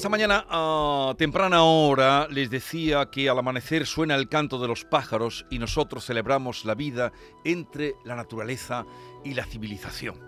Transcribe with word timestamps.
Esta 0.00 0.08
mañana 0.08 0.46
a 0.48 1.14
temprana 1.18 1.62
hora 1.62 2.26
les 2.30 2.48
decía 2.48 3.10
que 3.10 3.28
al 3.28 3.38
amanecer 3.38 3.84
suena 3.84 4.14
el 4.14 4.30
canto 4.30 4.58
de 4.58 4.66
los 4.66 4.86
pájaros 4.86 5.44
y 5.50 5.58
nosotros 5.58 6.06
celebramos 6.06 6.64
la 6.64 6.74
vida 6.74 7.12
entre 7.44 7.96
la 8.06 8.16
naturaleza 8.16 8.86
y 9.26 9.34
la 9.34 9.44
civilización. 9.44 10.18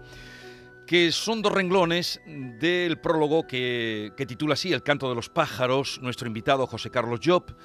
Que 0.87 1.11
son 1.11 1.41
dos 1.41 1.55
renglones 1.55 2.21
del 2.27 3.01
prólogo 3.01 3.47
que, 3.47 4.13
que 4.15 4.27
titula 4.27 4.53
así 4.53 4.75
El 4.75 4.83
canto 4.83 5.09
de 5.09 5.15
los 5.15 5.31
pájaros, 5.31 6.01
nuestro 6.03 6.27
invitado 6.27 6.67
José 6.67 6.91
Carlos 6.91 7.21
Job, 7.25 7.57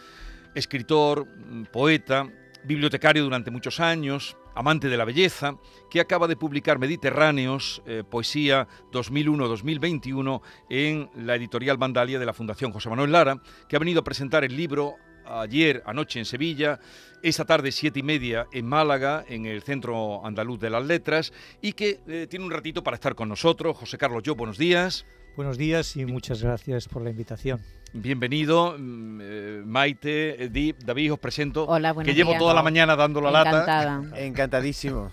escritor, 0.56 1.28
poeta, 1.74 2.32
bibliotecario 2.66 3.24
durante 3.24 3.52
muchos 3.52 3.80
años, 3.80 4.38
amante 4.56 4.90
de 4.90 4.98
la 4.98 5.06
belleza, 5.06 5.58
que 5.90 6.00
acaba 6.00 6.28
de 6.28 6.36
publicar 6.36 6.80
Mediterráneos, 6.80 7.82
eh, 7.86 8.04
Poesía 8.10 8.68
2001-2021 8.92 10.42
en 10.70 11.10
la 11.16 11.36
editorial 11.36 11.78
Vandalia 11.78 12.20
de 12.20 12.26
la 12.26 12.34
Fundación 12.34 12.72
José 12.72 12.90
Manuel 12.90 13.12
Lara, 13.12 13.42
que 13.68 13.76
ha 13.76 13.80
venido 13.80 14.02
a 14.02 14.04
presentar 14.04 14.44
el 14.44 14.56
libro 14.56 14.96
ayer, 15.26 15.84
anoche 15.86 16.20
en 16.20 16.26
Sevilla, 16.26 16.80
esta 17.22 17.46
tarde 17.46 17.72
siete 17.72 18.00
y 18.00 18.04
media 18.04 18.48
en 18.52 18.66
Málaga, 18.66 19.26
en 19.28 19.46
el 19.46 19.62
Centro 19.62 20.26
Andaluz 20.26 20.60
de 20.60 20.70
las 20.70 20.86
Letras, 20.86 21.34
y 21.62 21.74
que 21.74 22.00
eh, 22.08 22.28
tiene 22.30 22.46
un 22.46 22.52
ratito 22.52 22.84
para 22.84 22.96
estar 22.96 23.16
con 23.16 23.30
nosotros. 23.30 23.78
José 23.78 23.98
Carlos, 23.98 24.24
yo, 24.24 24.36
buenos 24.36 24.58
días. 24.58 25.06
Buenos 25.36 25.58
días 25.58 25.96
y 25.96 26.06
muchas 26.06 26.42
gracias 26.42 26.88
por 26.88 27.04
la 27.04 27.12
invitación. 27.12 27.62
Bienvenido, 28.00 28.76
mm, 28.78 29.20
eh, 29.24 29.62
Maite, 29.66 30.44
Edith, 30.44 30.84
David, 30.86 31.14
os 31.14 31.20
presento. 31.20 31.66
Hola, 31.66 31.96
Que 32.04 32.14
llevo 32.14 32.38
toda 32.38 32.54
la 32.54 32.62
mañana 32.62 32.96
dando 32.96 33.20
la 33.20 33.32
lata. 33.32 33.50
Encantada. 33.50 34.04
Encantadísimo. 34.24 35.10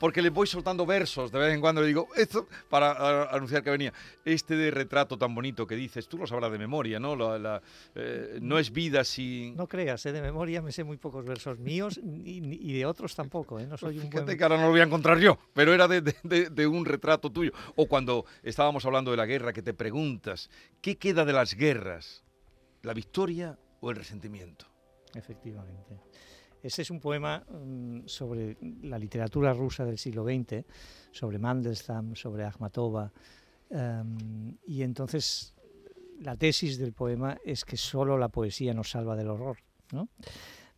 Porque 0.00 0.20
le 0.20 0.30
voy 0.30 0.48
soltando 0.48 0.84
versos, 0.84 1.30
de 1.30 1.38
vez 1.38 1.54
en 1.54 1.60
cuando 1.60 1.80
le 1.82 1.86
digo 1.86 2.08
esto 2.16 2.48
para 2.68 3.30
anunciar 3.30 3.62
que 3.62 3.70
venía. 3.70 3.92
Este 4.24 4.56
de 4.56 4.72
retrato 4.72 5.16
tan 5.16 5.34
bonito 5.36 5.68
que 5.68 5.76
dices, 5.76 6.08
tú 6.08 6.18
lo 6.18 6.26
sabrás 6.26 6.50
de 6.50 6.58
memoria, 6.58 6.98
¿no? 6.98 7.14
La, 7.14 7.38
la, 7.38 7.62
eh, 7.94 8.38
no 8.42 8.58
es 8.58 8.72
vida 8.72 9.04
sin... 9.04 9.54
No 9.56 9.68
creas, 9.68 10.04
¿eh? 10.06 10.12
de 10.12 10.20
memoria 10.20 10.60
me 10.60 10.72
sé 10.72 10.82
muy 10.82 10.96
pocos 10.96 11.24
versos 11.24 11.60
míos 11.60 12.00
y, 12.02 12.40
y 12.70 12.72
de 12.76 12.86
otros 12.86 13.14
tampoco. 13.14 13.60
¿eh? 13.60 13.66
No 13.68 13.76
soy 13.76 13.98
un 13.98 14.02
Fíjate 14.10 14.24
buen... 14.24 14.36
que 14.38 14.42
ahora 14.42 14.56
no 14.56 14.64
lo 14.64 14.70
voy 14.70 14.80
a 14.80 14.84
encontrar 14.84 15.18
yo, 15.18 15.38
pero 15.54 15.72
era 15.72 15.86
de, 15.86 16.00
de- 16.00 16.16
de- 16.24 16.50
de 16.50 16.66
un 16.66 16.84
retrato 16.84 17.30
tuyo. 17.30 17.52
O 17.76 17.86
cuando 17.86 18.26
estábamos 18.42 18.84
hablando 18.84 19.12
de 19.12 19.16
la 19.16 19.26
guerra, 19.26 19.52
que 19.52 19.62
te 19.62 19.74
preguntas, 19.74 20.50
¿qué 20.80 20.96
queda 20.96 21.24
de 21.24 21.32
las 21.32 21.54
guerras? 21.54 22.15
¿La 22.86 22.94
victoria 22.94 23.58
o 23.80 23.90
el 23.90 23.96
resentimiento? 23.96 24.64
Efectivamente. 25.12 25.98
Ese 26.62 26.82
es 26.82 26.90
un 26.92 27.00
poema 27.00 27.40
mm, 27.40 28.06
sobre 28.06 28.56
la 28.82 28.96
literatura 28.96 29.52
rusa 29.52 29.84
del 29.84 29.98
siglo 29.98 30.22
XX, 30.24 30.64
sobre 31.10 31.40
Mandelstam, 31.40 32.14
sobre 32.14 32.44
Akhmatova. 32.44 33.12
em, 33.70 34.56
y 34.68 34.82
entonces 34.82 35.52
la 36.20 36.36
tesis 36.36 36.78
del 36.78 36.92
poema 36.92 37.36
es 37.44 37.64
que 37.64 37.76
solo 37.76 38.16
la 38.16 38.28
poesía 38.28 38.72
nos 38.72 38.90
salva 38.90 39.16
del 39.16 39.30
horror. 39.30 39.56
¿no? 39.90 40.08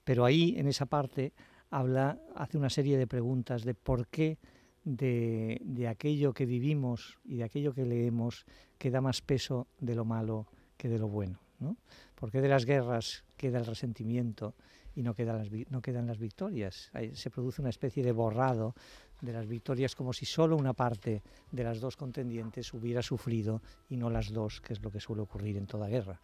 Pero 0.03 0.25
ahí, 0.25 0.55
en 0.57 0.67
esa 0.67 0.87
parte, 0.87 1.35
habla, 1.69 2.19
hace 2.35 2.57
una 2.57 2.71
serie 2.71 2.97
de 2.97 3.07
preguntas 3.07 3.65
de 3.65 3.75
por 3.75 4.09
qué 4.09 4.39
de, 4.83 5.61
de 5.63 5.89
aquello 5.89 6.33
que 6.33 6.47
vivimos 6.47 7.19
y 7.23 7.37
de 7.37 7.45
aquello 7.45 7.75
que 7.75 7.85
leemos 7.85 8.47
queda 8.79 9.03
más 9.03 9.21
peso 9.21 9.67
de 9.79 9.95
lo 9.95 10.07
malo 10.07 10.47
que 10.79 10.89
de 10.89 10.99
lo 10.99 11.09
bueno. 11.09 11.39
¿No? 11.61 11.77
¿Por 12.15 12.31
qué 12.31 12.41
de 12.41 12.49
las 12.49 12.65
guerras 12.65 13.25
queda 13.37 13.59
el 13.59 13.67
resentimiento 13.67 14.55
y 14.95 15.03
no 15.03 15.15
quedan 15.15 15.39
las, 15.39 15.49
no 15.71 15.81
quedan 15.81 16.07
las 16.07 16.19
victorias? 16.19 16.91
Se 17.13 17.31
produce 17.31 17.61
una 17.61 17.71
especie 17.71 18.03
de 18.03 18.13
borrado 18.13 18.75
de 19.21 19.33
las 19.33 19.47
victorias 19.47 19.95
como 19.95 20.13
si 20.13 20.27
solo 20.27 20.57
una 20.57 20.73
parte 20.73 21.23
de 21.51 21.65
las 21.65 21.81
dos 21.81 21.97
contendientes 21.97 22.73
hubiera 22.73 23.03
sufrido 23.03 23.63
y 23.89 23.97
no 23.97 24.11
las 24.11 24.33
dos, 24.33 24.61
que 24.61 24.73
es 24.73 24.83
lo 24.83 24.91
que 24.91 25.01
suele 25.01 25.23
ocurrir 25.23 25.57
en 25.57 25.67
toda 25.67 25.89
guerra. 25.89 26.21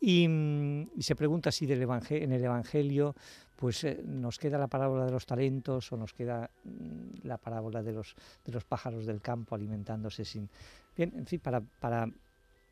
Y, 0.00 0.28
mm, 0.28 0.90
y 0.96 1.02
se 1.02 1.16
pregunta 1.16 1.50
si 1.50 1.66
del 1.66 1.82
en 1.82 2.32
el 2.32 2.44
Evangelio 2.44 3.14
pues 3.56 3.84
eh, 3.84 4.02
nos 4.04 4.38
queda 4.38 4.58
la 4.58 4.68
parábola 4.68 5.06
de 5.06 5.10
los 5.12 5.24
talentos 5.24 5.90
o 5.90 5.96
nos 5.96 6.12
queda 6.12 6.50
mm, 6.64 7.26
la 7.26 7.38
parábola 7.38 7.82
de 7.82 7.92
los, 7.92 8.14
de 8.44 8.52
los 8.52 8.64
pájaros 8.64 9.06
del 9.06 9.20
campo 9.20 9.54
alimentándose 9.54 10.24
sin... 10.24 10.50
Bien, 10.94 11.12
en 11.16 11.26
fin, 11.26 11.40
para, 11.40 11.60
para, 11.60 12.08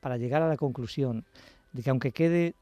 para 0.01 0.17
llegar 0.19 0.43
a 0.43 0.49
la 0.49 0.57
conclusión 0.57 1.25
de 1.75 1.83
que 1.83 1.91
aunque 1.91 2.13
quede 2.13 2.55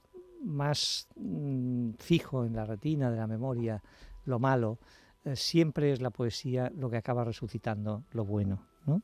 más 0.42 1.06
mm, 1.14 1.92
fijo 1.98 2.44
en 2.44 2.56
la 2.56 2.64
retina 2.64 3.10
de 3.10 3.18
la 3.18 3.28
memoria 3.28 3.80
lo 4.24 4.38
malo, 4.40 4.78
eh, 5.24 5.36
siempre 5.36 5.92
es 5.92 6.00
la 6.00 6.10
poesía 6.10 6.72
lo 6.74 6.90
que 6.90 6.96
acaba 6.96 7.22
resucitando 7.22 8.04
lo 8.10 8.24
bueno. 8.24 8.66
¿no? 8.86 9.02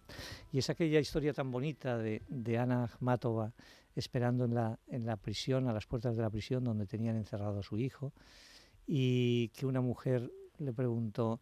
Y 0.50 0.58
es 0.58 0.70
aquella 0.70 0.98
historia 0.98 1.32
tan 1.32 1.52
bonita 1.52 1.98
de, 1.98 2.22
de 2.26 2.58
Ana 2.58 2.84
Akhmatova 2.84 3.52
esperando 3.94 4.44
en 4.44 4.54
la, 4.54 4.78
en 4.88 5.06
la 5.06 5.16
prisión, 5.16 5.69
a 5.69 5.72
las 5.72 5.86
puertas 5.86 6.16
de 6.16 6.22
la 6.22 6.30
prisión 6.30 6.64
donde 6.64 6.86
tenían 6.86 7.16
encerrado 7.16 7.60
a 7.60 7.62
su 7.62 7.78
hijo, 7.78 8.12
y 8.86 9.48
que 9.48 9.66
una 9.66 9.80
mujer 9.80 10.32
le 10.58 10.72
preguntó, 10.72 11.40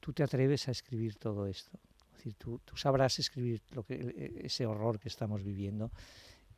¿tú 0.00 0.12
te 0.12 0.22
atreves 0.22 0.68
a 0.68 0.70
escribir 0.70 1.16
todo 1.16 1.46
esto? 1.46 1.78
Es 2.12 2.18
decir, 2.18 2.34
¿tú, 2.34 2.60
tú 2.64 2.76
sabrás 2.76 3.18
escribir 3.18 3.62
lo 3.72 3.82
que, 3.82 3.94
e- 3.94 4.46
ese 4.46 4.64
horror 4.64 4.98
que 4.98 5.08
estamos 5.08 5.42
viviendo? 5.42 5.90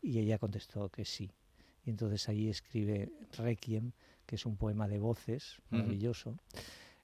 Y 0.04 0.18
ella 0.18 0.38
contestó 0.38 0.88
que 0.90 1.04
sí. 1.04 1.30
Y 1.84 1.90
entonces 1.90 2.28
ahí 2.28 2.48
escribe 2.48 3.10
Requiem, 3.38 3.92
que 4.26 4.36
es 4.36 4.46
un 4.46 4.56
poema 4.56 4.86
de 4.88 4.98
voces 4.98 5.56
maravilloso. 5.70 6.36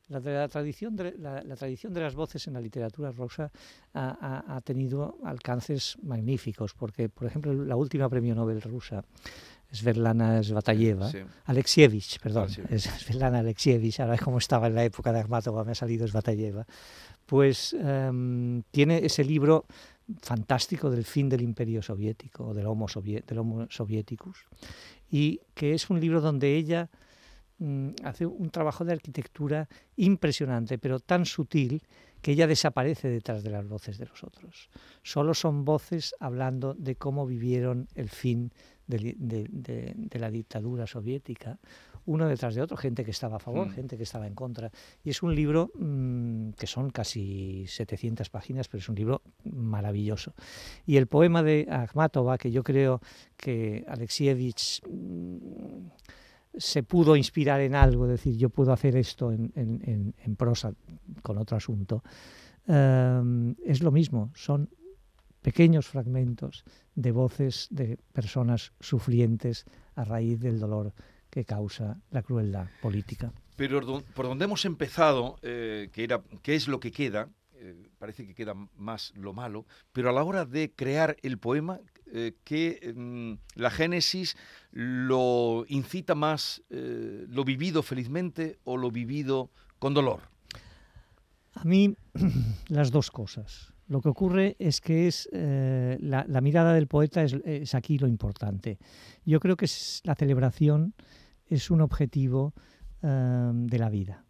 La, 0.08 0.48
tradición 0.48 0.96
de, 0.96 1.16
la, 1.18 1.42
la 1.42 1.54
tradición 1.54 1.94
de 1.94 2.00
las 2.00 2.14
voces 2.16 2.46
en 2.48 2.54
la 2.54 2.60
literatura 2.60 3.10
rusa 3.12 3.52
ha, 3.94 4.44
ha- 4.48 4.56
ha 4.56 4.60
tenido 4.60 5.18
alcances 5.24 5.96
magníficos, 6.02 6.74
porque, 6.74 7.08
por 7.08 7.26
ejemplo, 7.28 7.52
la 7.52 7.76
última 7.76 8.08
premio 8.08 8.34
Nobel 8.34 8.60
rusa, 8.60 9.04
Svetlana 9.72 10.42
Svatayeva, 10.42 11.10
Sí. 11.10 11.18
Alexievich, 11.44 12.18
perdón, 12.20 12.44
Alexievich. 12.44 12.72
es 12.72 12.82
Svetlana 12.84 13.38
Alexievich, 13.40 14.00
ahora 14.00 14.18
como 14.18 14.38
estaba 14.38 14.66
en 14.66 14.74
la 14.74 14.84
época 14.84 15.12
de 15.12 15.20
Akhmatova, 15.20 15.64
me 15.64 15.72
ha 15.72 15.74
salido 15.74 16.06
Svatayeva, 16.06 16.66
pues 17.26 17.74
em, 17.78 18.62
tiene 18.70 18.98
ese 19.04 19.22
libro 19.24 19.64
fantástico 20.22 20.90
del 20.90 21.04
fin 21.04 21.28
del 21.28 21.42
imperio 21.42 21.82
soviético, 21.82 22.52
del 22.52 22.66
Homo, 22.66 22.88
Sovie- 22.88 23.24
del 23.24 23.38
homo 23.38 23.66
Sovieticus, 23.70 24.44
y 25.10 25.40
que 25.54 25.74
es 25.74 25.88
un 25.90 26.00
libro 26.00 26.20
donde 26.20 26.56
ella 26.56 26.90
mm, 27.58 27.90
hace 28.04 28.26
un 28.26 28.50
trabajo 28.50 28.84
de 28.84 28.92
arquitectura 28.92 29.68
impresionante, 29.96 30.78
pero 30.78 30.98
tan 30.98 31.26
sutil 31.26 31.82
que 32.22 32.32
ella 32.32 32.46
desaparece 32.46 33.08
detrás 33.08 33.42
de 33.44 33.50
las 33.50 33.66
voces 33.68 33.98
de 33.98 34.06
los 34.06 34.24
otros. 34.24 34.68
Solo 35.02 35.32
son 35.34 35.64
voces 35.64 36.14
hablando 36.20 36.74
de 36.74 36.96
cómo 36.96 37.26
vivieron 37.26 37.86
el 37.94 38.08
fin 38.08 38.52
de, 38.90 39.14
de- 39.18 39.46
de- 39.50 39.94
de 39.96 40.18
la 40.18 40.30
dictadura 40.30 40.86
soviética, 40.86 41.58
uno 42.06 42.26
detrás 42.26 42.54
de 42.54 42.62
otro, 42.62 42.76
gente 42.76 43.04
que 43.04 43.10
estaba 43.12 43.36
a 43.36 43.38
favor, 43.38 43.68
Mm. 43.68 43.70
gente 43.72 43.96
que 43.96 44.02
estaba 44.02 44.26
en 44.26 44.34
contra. 44.34 44.70
Y 45.04 45.10
es 45.10 45.22
un 45.22 45.34
libro 45.34 45.70
mm, 45.78 46.50
que 46.58 46.66
son 46.66 46.90
casi 46.90 47.66
700 47.68 48.28
páginas, 48.30 48.68
pero 48.68 48.80
es 48.80 48.88
un 48.88 48.96
libro 48.96 49.22
maravilloso. 49.44 50.34
Y 50.86 50.96
el 50.96 51.06
poema 51.06 51.42
de 51.42 51.66
Akhmatova, 51.70 52.36
que 52.38 52.50
yo 52.50 52.62
creo 52.62 53.00
que 53.36 53.84
Alexievich 53.86 54.82
mm, 54.88 55.88
se 56.56 56.82
pudo 56.82 57.14
inspirar 57.16 57.60
en 57.60 57.74
algo, 57.76 58.06
es 58.06 58.10
decir, 58.12 58.36
yo 58.36 58.48
puedo 58.50 58.72
hacer 58.72 58.96
esto 58.96 59.30
en, 59.30 59.52
en- 59.54 59.80
en- 59.84 60.14
en 60.24 60.36
prosa 60.36 60.72
con 61.22 61.38
otro 61.38 61.56
asunto, 61.56 62.02
eh, 62.66 63.54
es 63.66 63.82
lo 63.82 63.90
mismo, 63.92 64.30
son 64.34 64.68
pequeños 65.42 65.88
fragmentos 65.88 66.64
de 66.94 67.12
voces 67.12 67.68
de 67.70 67.98
personas 68.12 68.72
sufrientes 68.80 69.64
a 69.94 70.04
raíz 70.04 70.40
del 70.40 70.58
dolor 70.58 70.92
que 71.30 71.44
causa 71.44 72.00
la 72.10 72.22
crueldad 72.22 72.68
política. 72.82 73.32
Pero 73.56 74.02
por 74.14 74.26
donde 74.26 74.44
hemos 74.46 74.64
empezado, 74.64 75.38
eh, 75.42 75.90
que 75.92 76.04
era 76.04 76.22
qué 76.42 76.54
es 76.54 76.66
lo 76.66 76.80
que 76.80 76.92
queda, 76.92 77.28
eh, 77.62 77.90
parece 77.98 78.26
que 78.26 78.34
queda 78.34 78.54
más 78.76 79.12
lo 79.16 79.34
malo, 79.34 79.66
pero 79.92 80.08
a 80.08 80.12
la 80.12 80.24
hora 80.24 80.46
de 80.46 80.72
crear 80.72 81.16
el 81.22 81.36
poema, 81.36 81.78
eh, 82.06 82.32
que 82.42 82.94
mm, 82.96 83.60
la 83.60 83.70
génesis 83.70 84.36
lo 84.72 85.66
incita 85.68 86.14
más 86.14 86.62
eh, 86.70 87.26
lo 87.28 87.44
vivido 87.44 87.82
felizmente 87.82 88.58
o 88.64 88.78
lo 88.78 88.90
vivido 88.90 89.50
con 89.78 89.92
dolor. 89.92 90.22
A 91.52 91.64
mí 91.64 91.94
las 92.68 92.90
dos 92.90 93.10
cosas. 93.10 93.69
Lo 93.90 94.00
que 94.00 94.08
ocurre 94.08 94.54
es 94.60 94.80
que 94.80 95.08
es 95.08 95.28
eh, 95.32 95.98
la, 96.00 96.40
mirada 96.40 96.72
del 96.72 96.86
poeta 96.86 97.24
es, 97.24 97.74
aquí 97.74 97.98
lo 97.98 98.06
importante. 98.06 98.78
Yo 99.24 99.40
creo 99.40 99.56
que 99.56 99.66
la 100.04 100.14
celebración 100.14 100.94
es 101.48 101.72
un 101.72 101.80
objetivo 101.80 102.54
eh, 103.02 103.50
de 103.52 103.78
la 103.80 103.90
vida. 103.90 104.24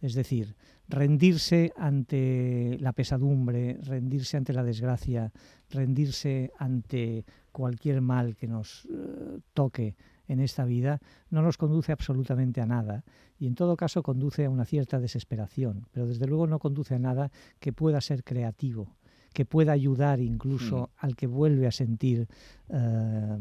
Es 0.00 0.14
decir, 0.14 0.56
rendirse 0.88 1.72
ante 1.76 2.78
la 2.80 2.92
pesadumbre, 2.92 3.78
rendirse 3.80 4.36
ante 4.36 4.52
la 4.52 4.64
desgracia, 4.64 5.30
rendirse 5.68 6.50
ante 6.58 7.24
cualquier 7.52 8.00
mal 8.00 8.34
que 8.34 8.48
nos 8.48 8.86
eh, 8.86 9.38
toque 9.54 9.94
en 10.30 10.38
esta 10.38 10.64
vida, 10.64 11.00
no 11.30 11.42
nos 11.42 11.58
conduce 11.58 11.90
absolutamente 11.90 12.60
a 12.60 12.66
nada 12.66 13.02
y 13.36 13.48
en 13.48 13.56
todo 13.56 13.76
caso 13.76 14.00
conduce 14.04 14.44
a 14.44 14.50
una 14.50 14.64
cierta 14.64 15.00
desesperación, 15.00 15.88
pero 15.90 16.06
desde 16.06 16.28
luego 16.28 16.46
no 16.46 16.60
conduce 16.60 16.94
a 16.94 17.00
nada 17.00 17.32
que 17.58 17.72
pueda 17.72 18.00
ser 18.00 18.22
creativo, 18.22 18.94
que 19.32 19.44
pueda 19.44 19.72
ayudar 19.72 20.20
incluso 20.20 20.82
mm. 20.82 21.04
al 21.04 21.16
que 21.16 21.26
vuelve 21.26 21.66
a 21.66 21.72
sentir 21.72 22.28
eh, 22.68 23.38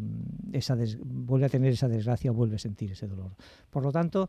esa 0.52 0.76
vuelve 1.04 1.46
a 1.46 1.50
tener 1.50 1.74
esa 1.74 1.88
desgracia 1.88 2.32
o 2.32 2.34
vuelve 2.34 2.56
a 2.56 2.60
sentir 2.60 2.92
ese 2.92 3.08
dolor. 3.08 3.36
Por 3.70 3.84
lo 3.84 3.92
tanto, 3.92 4.28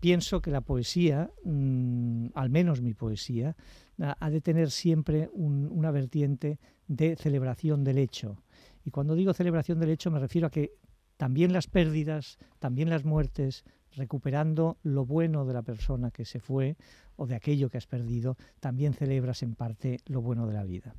pienso 0.00 0.40
que 0.40 0.50
la 0.50 0.62
poesía, 0.62 1.30
mm, 1.44 2.28
al 2.34 2.48
menos 2.48 2.80
mi 2.80 2.94
poesía, 2.94 3.54
ha 3.98 4.30
de 4.30 4.40
tener 4.40 4.70
siempre 4.70 5.28
una 5.34 5.90
vertiente 5.90 6.58
de 6.88 7.14
celebración 7.14 7.84
del 7.84 7.98
hecho. 7.98 8.42
Y 8.84 8.90
cuando 8.90 9.14
digo 9.14 9.32
celebración 9.34 9.78
del 9.78 9.90
hecho 9.90 10.10
me 10.10 10.18
refiero 10.18 10.46
a 10.46 10.50
que 10.50 10.72
también 11.16 11.52
las 11.52 11.66
pérdidas, 11.66 12.38
también 12.58 12.90
las 12.90 13.04
muertes, 13.04 13.64
recuperando 13.94 14.78
lo 14.82 15.04
bueno 15.04 15.44
de 15.44 15.54
la 15.54 15.62
persona 15.62 16.10
que 16.10 16.24
se 16.24 16.40
fue 16.40 16.76
o 17.16 17.26
de 17.26 17.34
aquello 17.34 17.68
que 17.68 17.78
has 17.78 17.86
perdido, 17.86 18.36
también 18.60 18.94
celebras 18.94 19.42
en 19.42 19.54
parte 19.54 20.00
lo 20.06 20.22
bueno 20.22 20.46
de 20.46 20.54
la 20.54 20.64
vida. 20.64 20.94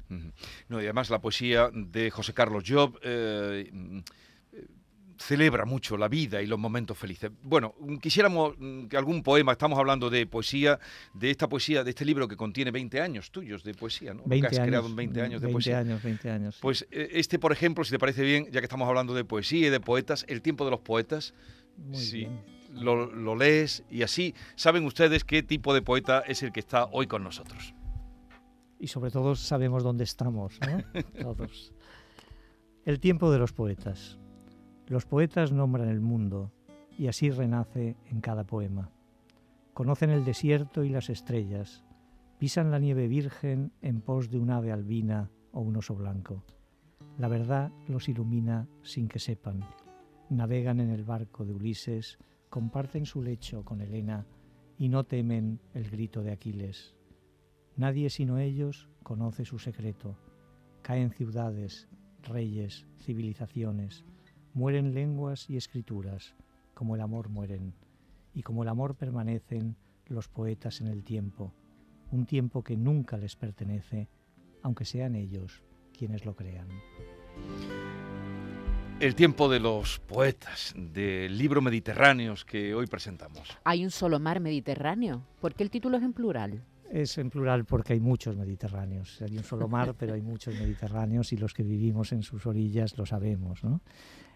No, 0.69 0.80
y 0.80 0.83
además 0.83 1.10
la 1.10 1.21
poesía 1.21 1.69
de 1.74 2.12
José 2.12 2.33
Carlos 2.33 2.63
Job 2.68 3.00
eh, 3.01 4.04
celebra 5.23 5.65
mucho 5.65 5.97
la 5.97 6.07
vida 6.07 6.41
y 6.41 6.47
los 6.47 6.59
momentos 6.59 6.97
felices. 6.97 7.31
Bueno, 7.43 7.73
quisiéramos 8.01 8.55
mm, 8.57 8.85
que 8.85 8.97
algún 8.97 9.23
poema, 9.23 9.53
estamos 9.53 9.79
hablando 9.79 10.09
de 10.09 10.27
poesía, 10.27 10.79
de 11.13 11.31
esta 11.31 11.47
poesía, 11.47 11.83
de 11.83 11.91
este 11.91 12.05
libro 12.05 12.27
que 12.27 12.35
contiene 12.35 12.71
20 12.71 13.01
años 13.01 13.31
tuyos 13.31 13.63
de 13.63 13.73
poesía, 13.73 14.13
¿no? 14.13 14.23
20 14.25 14.49
que 14.49 14.55
has 14.55 14.67
creado 14.67 14.93
20 14.93 15.21
años 15.21 15.41
de 15.41 15.47
poesía. 15.47 15.77
20 15.77 15.91
años, 15.91 16.03
20 16.03 16.29
años. 16.29 16.59
Pues 16.61 16.85
eh, 16.91 17.09
este, 17.13 17.39
por 17.39 17.51
ejemplo, 17.51 17.83
si 17.83 17.91
te 17.91 17.99
parece 17.99 18.23
bien, 18.23 18.47
ya 18.51 18.59
que 18.59 18.65
estamos 18.65 18.87
hablando 18.87 19.13
de 19.13 19.23
poesía 19.23 19.67
y 19.67 19.69
de 19.69 19.79
poetas, 19.79 20.25
El 20.27 20.41
tiempo 20.41 20.65
de 20.65 20.71
los 20.71 20.81
poetas. 20.81 21.33
Muy 21.77 21.97
sí. 21.97 22.27
Lo, 22.71 23.05
lo 23.05 23.35
lees 23.35 23.83
y 23.89 24.01
así 24.01 24.33
saben 24.55 24.85
ustedes 24.85 25.23
qué 25.23 25.43
tipo 25.43 25.73
de 25.73 25.81
poeta 25.81 26.21
es 26.21 26.41
el 26.43 26.51
que 26.51 26.59
está 26.59 26.85
hoy 26.91 27.07
con 27.07 27.23
nosotros. 27.23 27.73
Y 28.79 28.87
sobre 28.87 29.11
todo 29.11 29.35
sabemos 29.35 29.83
dónde 29.83 30.03
estamos, 30.03 30.59
¿no? 30.67 31.03
Todos. 31.21 31.71
El 32.85 32.99
tiempo 32.99 33.31
de 33.31 33.37
los 33.37 33.53
poetas. 33.53 34.17
Los 34.93 35.07
poetas 35.07 35.51
nombran 35.51 35.89
el 35.89 36.01
mundo 36.01 36.51
y 36.99 37.07
así 37.07 37.31
renace 37.31 37.97
en 38.11 38.21
cada 38.21 38.43
poema. 38.43 38.91
Conocen 39.73 40.11
el 40.11 40.23
desierto 40.23 40.83
y 40.83 40.89
las 40.89 41.09
estrellas, 41.09 41.83
pisan 42.37 42.69
la 42.69 42.77
nieve 42.77 43.07
virgen 43.07 43.71
en 43.81 44.01
pos 44.01 44.29
de 44.29 44.37
un 44.37 44.51
ave 44.51 44.71
albina 44.71 45.31
o 45.51 45.61
un 45.61 45.77
oso 45.77 45.95
blanco. 45.95 46.43
La 47.17 47.27
verdad 47.27 47.71
los 47.87 48.07
ilumina 48.07 48.67
sin 48.83 49.07
que 49.07 49.17
sepan. 49.17 49.65
Navegan 50.29 50.79
en 50.79 50.91
el 50.91 51.03
barco 51.03 51.43
de 51.43 51.53
Ulises, 51.53 52.19
comparten 52.51 53.07
su 53.07 53.23
lecho 53.23 53.65
con 53.65 53.81
Helena 53.81 54.27
y 54.77 54.89
no 54.89 55.05
temen 55.05 55.59
el 55.73 55.89
grito 55.89 56.21
de 56.21 56.33
Aquiles. 56.33 56.93
Nadie 57.77 58.11
sino 58.11 58.37
ellos 58.37 58.91
conoce 59.01 59.43
su 59.43 59.57
secreto. 59.57 60.19
Caen 60.83 61.09
ciudades, 61.09 61.89
reyes, 62.21 62.85
civilizaciones, 62.99 64.05
Mueren 64.53 64.94
lenguas 64.94 65.50
y 65.50 65.57
escrituras, 65.57 66.35
como 66.75 66.94
el 66.94 67.01
amor 67.01 67.29
mueren, 67.29 67.73
y 68.35 68.44
como 68.44 68.61
el 68.61 68.69
amor 68.69 68.95
permanecen 68.95 69.75
los 70.05 70.27
poetas 70.27 70.79
en 70.79 70.88
el 70.88 71.03
tiempo, 71.03 71.51
un 72.11 72.27
tiempo 72.27 72.63
que 72.63 72.77
nunca 72.77 73.17
les 73.17 73.35
pertenece, 73.35 74.09
aunque 74.61 74.85
sean 74.85 75.15
ellos 75.15 75.63
quienes 75.97 76.23
lo 76.23 76.35
crean. 76.35 76.67
El 79.00 79.15
tiempo 79.15 79.50
de 79.50 79.59
los 79.59 80.00
poetas, 80.00 80.75
del 80.77 81.35
libro 81.35 81.59
Mediterráneos 81.61 82.45
que 82.45 82.75
hoy 82.75 82.85
presentamos. 82.85 83.57
Hay 83.63 83.83
un 83.83 83.89
solo 83.89 84.19
mar 84.19 84.39
Mediterráneo. 84.39 85.25
¿Por 85.41 85.55
qué 85.55 85.63
el 85.63 85.71
título 85.71 85.97
es 85.97 86.03
en 86.03 86.13
plural? 86.13 86.63
Es 86.91 87.17
en 87.17 87.31
plural 87.31 87.65
porque 87.65 87.94
hay 87.94 88.00
muchos 88.00 88.38
Mediterráneos. 88.38 89.19
Hay 89.23 89.35
un 89.35 89.44
solo 89.44 89.67
mar, 89.67 89.95
pero 89.97 90.13
hay 90.13 90.21
muchos 90.21 90.53
Mediterráneos 90.53 91.33
y 91.33 91.38
los 91.38 91.55
que 91.55 91.63
vivimos 91.63 92.11
en 92.11 92.21
sus 92.21 92.45
orillas 92.45 92.97
lo 93.00 93.07
sabemos. 93.07 93.63
¿no? 93.63 93.81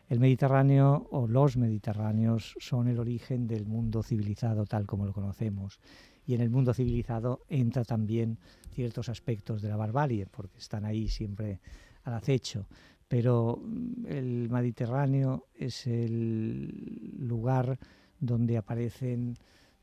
El 0.08 0.20
Mediterráneo 0.20 1.08
o 1.12 1.28
los 1.28 1.58
Mediterráneos 1.58 2.56
son 2.60 2.88
el 2.88 3.00
origen 3.00 3.46
del 3.46 3.66
mundo 3.66 4.04
civilizado 4.04 4.66
tal 4.66 4.86
como 4.86 5.06
lo 5.06 5.12
conocemos. 5.12 5.80
Y 6.26 6.34
en 6.34 6.42
el 6.42 6.50
mundo 6.50 6.74
civilizado 6.74 7.42
entra 7.50 7.84
también 7.84 8.38
ciertos 8.72 9.10
aspectos 9.10 9.62
de 9.62 9.70
la 9.70 9.76
barbarie, 9.76 10.26
porque 10.26 10.60
están 10.60 10.86
ahí 10.86 11.10
siempre 11.10 11.60
al 12.04 12.14
acecho. 12.14 12.68
Pero 13.08 13.62
mm, 13.62 14.06
el 14.08 14.50
Mediterráneo 14.50 15.48
es 15.54 15.88
el 15.88 17.16
lugar 17.20 17.78
donde 18.20 18.58
aparecen 18.58 19.36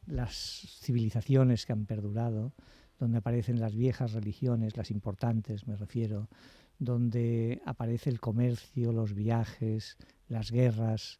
las 0.07 0.79
civilizaciones 0.81 1.67
que 1.67 1.73
han 1.73 1.85
perdurado, 1.85 2.53
donde 2.99 3.19
aparecen 3.19 3.61
las 3.61 3.75
viejas 3.75 4.13
religiones, 4.13 4.77
las 4.77 4.91
importantes 4.91 5.67
me 5.67 5.77
refiero, 5.77 6.29
donde 6.79 7.63
aparece 7.65 8.11
el 8.11 8.21
comercio, 8.21 8.93
los 8.93 9.15
viajes, 9.15 9.97
las 10.29 10.51
guerras, 10.51 11.19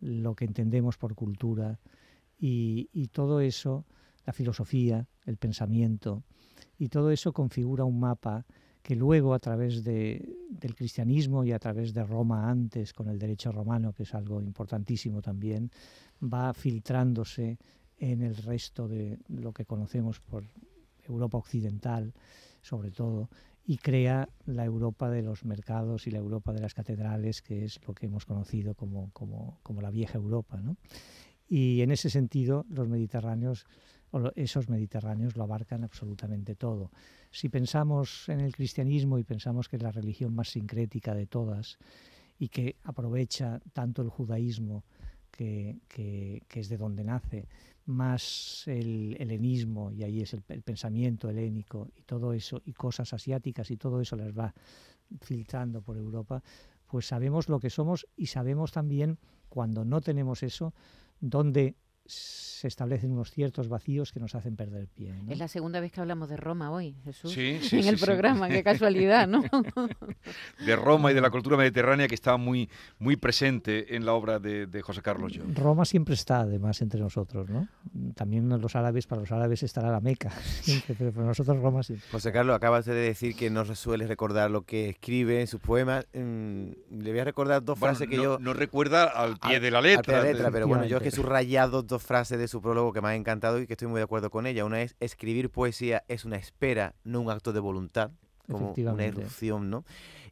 lo 0.00 0.34
que 0.34 0.44
entendemos 0.44 0.98
por 0.98 1.14
cultura. 1.14 1.78
Y, 2.38 2.88
todo 3.12 3.40
eso, 3.40 3.86
la 4.26 4.32
filosofía, 4.32 5.06
el 5.26 5.36
pensamiento, 5.36 6.24
y 6.78 6.88
todo 6.88 7.10
eso 7.12 7.32
configura 7.32 7.84
un 7.84 8.00
mapa 8.00 8.44
que 8.82 8.96
luego 8.96 9.32
a 9.32 9.38
través 9.38 9.84
de, 9.84 10.36
del 10.50 10.74
cristianismo 10.74 11.44
y 11.44 11.52
a 11.52 11.60
través 11.60 11.94
de 11.94 12.02
Roma 12.02 12.50
antes, 12.50 12.92
con 12.92 13.08
el 13.08 13.18
derecho 13.18 13.52
romano, 13.52 13.92
que 13.92 14.02
es 14.02 14.14
algo 14.14 14.42
importantísimo 14.42 15.22
también, 15.22 15.70
va 16.20 16.52
filtrándose 16.52 17.58
en 17.96 18.22
el 18.22 18.36
resto 18.36 18.88
de 18.88 19.20
lo 19.28 19.52
que 19.52 19.64
conocemos 19.64 20.18
por 20.18 20.44
Europa 21.04 21.38
occidental, 21.38 22.12
sobre 22.60 22.90
todo, 22.90 23.28
y 23.64 23.78
crea 23.78 24.28
la 24.44 24.64
Europa 24.64 25.08
de 25.10 25.22
los 25.22 25.44
mercados 25.44 26.06
y 26.06 26.10
la 26.10 26.18
Europa 26.18 26.52
de 26.52 26.60
las 26.60 26.74
catedrales, 26.74 27.42
que 27.42 27.64
es 27.64 27.80
lo 27.86 27.94
que 27.94 28.06
hemos 28.06 28.26
conocido 28.26 28.74
como, 28.74 29.10
como, 29.12 29.60
como 29.62 29.80
la 29.80 29.90
vieja 29.90 30.18
Europa. 30.18 30.60
¿no? 30.60 30.76
Y 31.48 31.82
en 31.82 31.90
ese 31.92 32.10
sentido, 32.10 32.66
los 32.68 32.88
mediterráneos, 32.88 33.66
o 34.10 34.30
esos 34.34 34.68
mediterráneos 34.68 35.36
lo 35.36 35.44
abarcan 35.44 35.84
absolutamente 35.84 36.54
todo. 36.54 36.90
Si 37.30 37.48
pensamos 37.48 38.28
en 38.28 38.40
el 38.40 38.54
cristianismo 38.54 39.18
y 39.18 39.24
pensamos 39.24 39.68
que 39.68 39.76
es 39.76 39.82
la 39.82 39.92
religión 39.92 40.34
más 40.34 40.50
sincrética 40.50 41.14
de 41.14 41.26
todas 41.26 41.78
y 42.38 42.48
que 42.48 42.76
aprovecha 42.82 43.60
tanto 43.72 44.02
el 44.02 44.08
judaísmo, 44.08 44.84
que, 45.30 45.80
que, 45.88 46.42
que 46.48 46.60
es 46.60 46.68
de 46.68 46.76
donde 46.76 47.04
nace, 47.04 47.48
más 47.86 48.64
el 48.66 49.16
helenismo, 49.18 49.90
y 49.90 50.04
ahí 50.04 50.20
es 50.20 50.34
el, 50.34 50.42
pensamiento 50.42 51.28
helénico 51.28 51.88
y 51.96 52.02
todo 52.02 52.32
eso, 52.32 52.62
y 52.64 52.72
cosas 52.72 53.12
asiáticas 53.12 53.70
y 53.70 53.76
todo 53.76 54.00
eso 54.00 54.16
les 54.16 54.36
va 54.36 54.54
filtrando 55.20 55.82
por 55.82 55.96
Europa, 55.96 56.42
pues 56.86 57.06
sabemos 57.06 57.48
lo 57.48 57.58
que 57.60 57.70
somos 57.70 58.06
y 58.16 58.26
sabemos 58.26 58.72
también 58.72 59.18
cuando 59.48 59.84
no 59.84 60.00
tenemos 60.00 60.42
eso, 60.42 60.72
dónde 61.20 61.76
se 62.06 62.68
establecen 62.68 63.10
unos 63.10 63.32
ciertos 63.32 63.68
vacíos 63.68 64.12
que 64.12 64.20
nos 64.20 64.34
hacen 64.34 64.54
perder 64.54 64.86
pie. 64.86 65.14
Es 65.28 65.38
la 65.38 65.48
segunda 65.48 65.80
vez 65.80 65.90
que 65.90 66.00
hablamos 66.00 66.28
de 66.28 66.36
Roma 66.36 66.70
hoy, 66.70 66.94
Jesús, 67.04 67.32
sí, 67.32 67.58
en 67.72 67.88
el 67.88 67.98
programa, 67.98 68.48
qué 68.48 68.62
casualidad, 68.62 69.26
¿no? 69.26 69.42
de 70.64 70.76
Roma 70.76 71.10
y 71.10 71.14
de 71.14 71.20
la 71.20 71.30
cultura 71.30 71.56
mediterránea 71.56 72.06
que 72.06 72.14
está 72.14 72.36
muy, 72.36 72.70
muy 73.00 73.16
presente 73.16 73.96
en 73.96 74.06
la 74.06 74.12
obra 74.12 74.38
de, 74.38 74.82
José 74.82 75.02
Carlos. 75.02 75.38
Roma 75.54 75.84
siempre 75.84 76.14
está, 76.14 76.40
además, 76.40 76.80
entre 76.82 77.00
nosotros, 77.00 77.48
¿no? 77.48 77.68
También 78.14 78.48
los 78.48 78.76
árabes, 78.76 79.06
para 79.06 79.22
los 79.22 79.32
árabes 79.32 79.62
estará 79.62 79.90
la 79.90 80.00
Meca, 80.00 80.32
pero 80.98 81.12
para 81.12 81.26
nosotros 81.26 81.60
Roma 81.60 81.82
sí. 81.82 81.96
José 82.10 82.32
Carlos, 82.32 82.54
acabas 82.54 82.84
de 82.84 82.94
decir 82.94 83.34
que 83.34 83.50
no 83.50 83.64
suele 83.74 84.06
recordar 84.06 84.50
lo 84.50 84.62
que 84.62 84.88
escribe 84.88 85.40
en 85.40 85.46
sus 85.46 85.60
poemas. 85.60 86.06
Mm, 86.14 86.70
le 86.90 87.10
voy 87.10 87.18
a 87.18 87.24
recordar 87.24 87.64
dos 87.64 87.78
frases 87.78 88.08
que 88.08 88.16
yo... 88.16 88.38
No 88.38 88.54
recuerda 88.54 89.04
al 89.04 89.38
pie 89.38 89.60
de 89.60 89.70
la 89.70 89.80
letra. 89.80 89.98
Al 89.98 90.04
pie 90.04 90.14
de 90.14 90.22
la 90.22 90.32
letra, 90.32 90.50
pero 90.50 90.68
bueno, 90.68 90.84
yo 90.84 90.98
es 90.98 91.02
que 91.02 91.08
he 91.08 91.12
subrayado 91.12 91.82
dos 91.92 92.02
frases 92.02 92.38
de 92.38 92.48
su 92.48 92.60
prólogo 92.60 92.92
que 92.92 93.00
me 93.00 93.08
han 93.08 93.14
encantado 93.14 93.60
y 93.60 93.66
que 93.66 93.74
estoy 93.74 93.86
muy 93.86 93.98
de 93.98 94.04
acuerdo 94.04 94.30
con 94.30 94.46
ella. 94.46 94.64
Una 94.64 94.82
es, 94.82 94.96
escribir 94.98 95.50
poesía 95.50 96.02
es 96.08 96.24
una 96.24 96.36
espera, 96.36 96.94
no 97.04 97.20
un 97.20 97.30
acto 97.30 97.52
de 97.52 97.60
voluntad, 97.60 98.10
como 98.50 98.74
una 98.76 99.04
erupción, 99.04 99.70
¿no? 99.70 99.84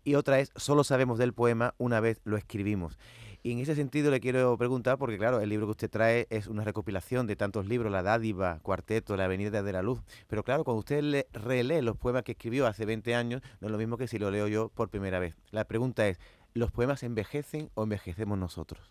Y 0.02 0.14
otra 0.14 0.40
es, 0.40 0.50
solo 0.56 0.82
sabemos 0.82 1.18
del 1.18 1.34
poema 1.34 1.74
una 1.78 2.00
vez 2.00 2.20
lo 2.24 2.36
escribimos. 2.36 2.98
Y 3.42 3.52
en 3.52 3.58
ese 3.58 3.74
sentido 3.74 4.10
le 4.10 4.20
quiero 4.20 4.56
preguntar, 4.58 4.98
porque 4.98 5.16
claro, 5.16 5.40
el 5.40 5.48
libro 5.48 5.66
que 5.66 5.72
usted 5.72 5.90
trae 5.90 6.26
es 6.30 6.46
una 6.46 6.64
recopilación 6.64 7.26
de 7.26 7.36
tantos 7.36 7.66
libros, 7.66 7.92
La 7.92 8.02
Dádiva, 8.02 8.58
Cuarteto, 8.62 9.16
La 9.16 9.24
Avenida 9.24 9.62
de 9.62 9.72
la 9.72 9.82
Luz. 9.82 10.00
Pero 10.26 10.42
claro, 10.42 10.64
cuando 10.64 10.80
usted 10.80 11.02
le, 11.02 11.26
relee 11.32 11.80
los 11.80 11.96
poemas 11.96 12.22
que 12.22 12.32
escribió 12.32 12.66
hace 12.66 12.84
20 12.84 13.14
años, 13.14 13.42
no 13.60 13.68
es 13.68 13.72
lo 13.72 13.78
mismo 13.78 13.96
que 13.96 14.08
si 14.08 14.18
lo 14.18 14.30
leo 14.30 14.48
yo 14.48 14.68
por 14.68 14.90
primera 14.90 15.18
vez. 15.18 15.36
La 15.50 15.64
pregunta 15.64 16.06
es, 16.08 16.18
¿los 16.52 16.70
poemas 16.70 17.02
envejecen 17.02 17.70
o 17.74 17.84
envejecemos 17.84 18.38
nosotros? 18.38 18.90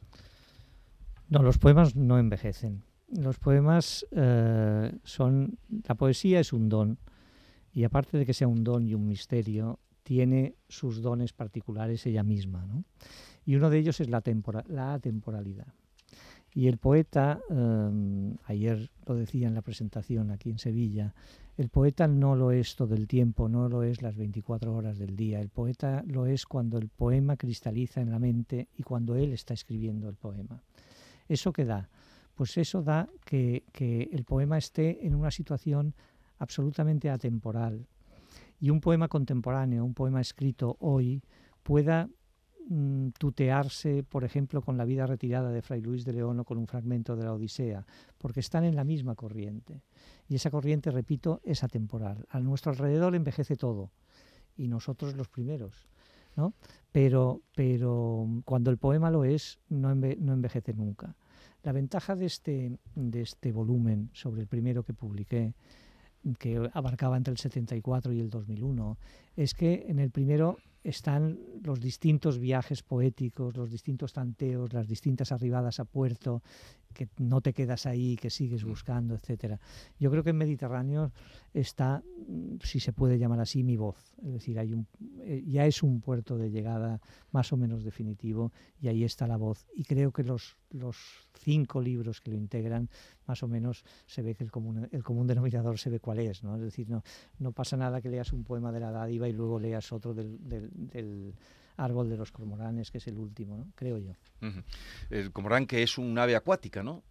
No, 1.29 1.43
los 1.43 1.57
poemas 1.57 1.95
no 1.95 2.17
envejecen. 2.17 2.83
los 3.07 3.37
poemas 3.37 4.05
eh, 4.11 4.91
son, 5.03 5.57
la 5.87 5.95
poesía 5.95 6.39
es 6.39 6.53
un 6.53 6.69
don 6.69 6.97
y 7.73 7.83
aparte 7.83 8.17
de 8.17 8.25
que 8.25 8.33
sea 8.33 8.47
un 8.47 8.63
don 8.63 8.87
y 8.87 8.95
un 8.95 9.07
misterio, 9.07 9.79
tiene 10.03 10.55
sus 10.67 11.01
dones 11.01 11.33
particulares 11.33 12.05
ella 12.05 12.23
misma. 12.23 12.65
¿no? 12.65 12.83
Y 13.45 13.55
uno 13.55 13.69
de 13.69 13.77
ellos 13.77 13.99
es 13.99 14.09
la, 14.09 14.23
la 14.67 14.93
atemporalidad. 14.93 15.67
Y 16.53 16.67
el 16.67 16.77
poeta, 16.77 17.39
em, 17.49 18.35
ayer 18.45 18.89
lo 19.05 19.15
decía 19.15 19.47
en 19.47 19.53
la 19.53 19.61
presentación 19.61 20.31
aquí 20.31 20.49
en 20.49 20.57
Sevilla, 20.57 21.13
el 21.57 21.69
poeta 21.69 22.07
no 22.07 22.35
lo 22.35 22.51
es 22.51 22.75
todo 22.75 22.95
el 22.95 23.07
tiempo, 23.07 23.49
no 23.49 23.69
lo 23.69 23.83
es 23.83 24.01
las 24.01 24.15
24 24.15 24.73
horas 24.73 24.97
del 24.97 25.15
día. 25.15 25.41
El 25.41 25.49
poeta 25.49 26.03
lo 26.07 26.25
es 26.25 26.45
cuando 26.45 26.77
el 26.77 26.89
poema 26.89 27.37
cristaliza 27.37 28.01
en 28.01 28.09
la 28.09 28.17
mente 28.17 28.69
y 28.75 28.83
cuando 28.83 29.15
él 29.15 29.33
está 29.33 29.53
escribiendo 29.53 30.09
el 30.09 30.15
poema. 30.15 30.63
¿Eso 31.29 31.53
qué 31.53 31.63
da? 31.63 31.89
Pues 32.35 32.57
eso 32.57 32.83
da 32.83 33.07
que, 33.23 33.63
que 33.71 34.09
el 34.11 34.25
poema 34.25 34.57
esté 34.57 35.05
en 35.07 35.15
una 35.15 35.31
situación 35.31 35.95
absolutamente 36.39 37.09
atemporal, 37.09 37.87
y 38.59 38.69
un 38.69 38.81
poema 38.81 39.07
contemporáneo, 39.07 39.85
un 39.85 39.93
poema 39.93 40.19
escrito 40.19 40.75
hoy, 40.79 41.23
pueda 41.63 42.09
mm, 42.67 43.09
tutearse, 43.17 44.03
por 44.03 44.23
ejemplo, 44.23 44.61
con 44.61 44.77
la 44.77 44.85
vida 44.85 45.05
retirada 45.05 45.49
de 45.51 45.61
Fray 45.61 45.81
Luis 45.81 46.03
de 46.03 46.13
León 46.13 46.39
o 46.39 46.45
con 46.45 46.57
un 46.57 46.67
fragmento 46.67 47.15
de 47.15 47.23
la 47.23 47.33
Odisea, 47.33 47.85
porque 48.17 48.41
están 48.41 48.65
en 48.65 48.75
la 48.75 48.83
misma 48.83 49.15
corriente. 49.15 49.81
Y 50.27 50.35
esa 50.35 50.51
corriente, 50.51 50.91
repito, 50.91 51.39
es 51.43 51.63
atemporal. 51.63 52.25
A 52.29 52.39
nuestro 52.39 52.71
alrededor 52.71 53.15
envejece 53.15 53.55
todo, 53.55 53.91
y 54.57 54.67
nosotros 54.67 55.15
los 55.15 55.29
primeros. 55.29 55.87
¿No? 56.35 56.53
Pero, 56.91 57.41
pero 57.55 58.27
cuando 58.45 58.71
el 58.71 58.77
poema 58.77 59.11
lo 59.11 59.23
es, 59.23 59.59
no, 59.69 59.93
no 59.93 60.33
envejece 60.33 60.73
nunca. 60.73 61.15
La 61.63 61.71
ventaja 61.71 62.15
de 62.15 62.25
este, 62.25 62.77
de 62.95 63.21
este 63.21 63.51
volumen 63.51 64.09
sobre 64.13 64.41
el 64.41 64.47
primero 64.47 64.83
que 64.83 64.93
publiqué 64.93 65.53
que 66.37 66.69
abarcaba 66.73 67.17
entre 67.17 67.31
el 67.31 67.37
74 67.37 68.11
y 68.13 68.19
el 68.19 68.29
2001, 68.29 68.97
es 69.35 69.53
que 69.53 69.85
en 69.87 69.99
el 69.99 70.11
primero 70.11 70.57
están 70.83 71.39
los 71.61 71.79
distintos 71.79 72.39
viajes 72.39 72.83
poéticos, 72.83 73.55
los 73.55 73.69
distintos 73.69 74.13
tanteos, 74.13 74.73
las 74.73 74.87
distintas 74.87 75.31
arribadas 75.31 75.79
a 75.79 75.85
puerto, 75.85 76.41
que 76.93 77.07
no 77.17 77.41
te 77.41 77.53
quedas 77.53 77.85
ahí, 77.85 78.15
que 78.15 78.29
sigues 78.29 78.65
mm. 78.65 78.67
buscando, 78.67 79.15
etcétera. 79.15 79.59
Yo 79.99 80.09
creo 80.11 80.23
que 80.23 80.31
en 80.31 80.37
Mediterráneo 80.37 81.11
está, 81.53 82.03
mm, 82.27 82.57
si 82.63 82.79
se 82.79 82.93
puede 82.93 83.17
llamar 83.17 83.39
así, 83.39 83.63
mi 83.63 83.77
voz. 83.77 84.13
Es 84.23 84.33
decir, 84.33 84.59
hay 84.59 84.73
un, 84.73 84.87
eh, 85.21 85.43
ya 85.45 85.65
es 85.65 85.83
un 85.83 86.01
puerto 86.01 86.37
de 86.37 86.49
llegada 86.49 86.99
más 87.31 87.53
o 87.53 87.57
menos 87.57 87.83
definitivo 87.83 88.51
y 88.81 88.87
ahí 88.87 89.03
está 89.03 89.27
la 89.27 89.37
voz. 89.37 89.67
Y 89.73 89.83
creo 89.83 90.11
que 90.11 90.23
los, 90.23 90.57
los 90.71 90.97
cinco 91.33 91.81
libros 91.81 92.21
que 92.21 92.31
lo 92.31 92.37
integran, 92.37 92.89
más 93.27 93.43
o 93.43 93.47
menos 93.47 93.83
se 94.05 94.21
ve 94.21 94.35
que 94.35 94.43
el 94.43 94.51
común, 94.51 94.87
el 94.91 95.03
común 95.03 95.27
denominador 95.27 95.77
se 95.79 95.89
ve 95.89 95.99
cuál 95.99 96.19
es. 96.19 96.43
¿no? 96.43 96.55
Es 96.55 96.61
decir, 96.61 96.89
no, 96.89 97.03
no 97.37 97.51
pasa 97.51 97.77
nada 97.77 98.01
que 98.01 98.09
leas 98.09 98.33
un 98.33 98.43
poema 98.43 98.71
de 98.71 98.79
la 98.79 98.91
dádiva 98.91 99.27
y 99.27 99.33
luego 99.33 99.59
leas 99.59 99.91
otro 99.91 100.13
del, 100.13 100.37
del 100.41 101.35
Árbol 101.79 102.09
de 102.09 102.17
los 102.17 102.31
cormoranes, 102.31 102.91
que 102.91 102.97
es 102.97 103.07
el 103.07 103.17
último, 103.17 103.67
creo 103.75 103.97
yo. 103.97 104.13
El 105.09 105.31
cormorán 105.31 105.65
que 105.65 105.83
es 105.83 105.97
un 105.97 106.17
ave 106.17 106.35
acuática, 106.35 106.83
¿no? 106.83 107.03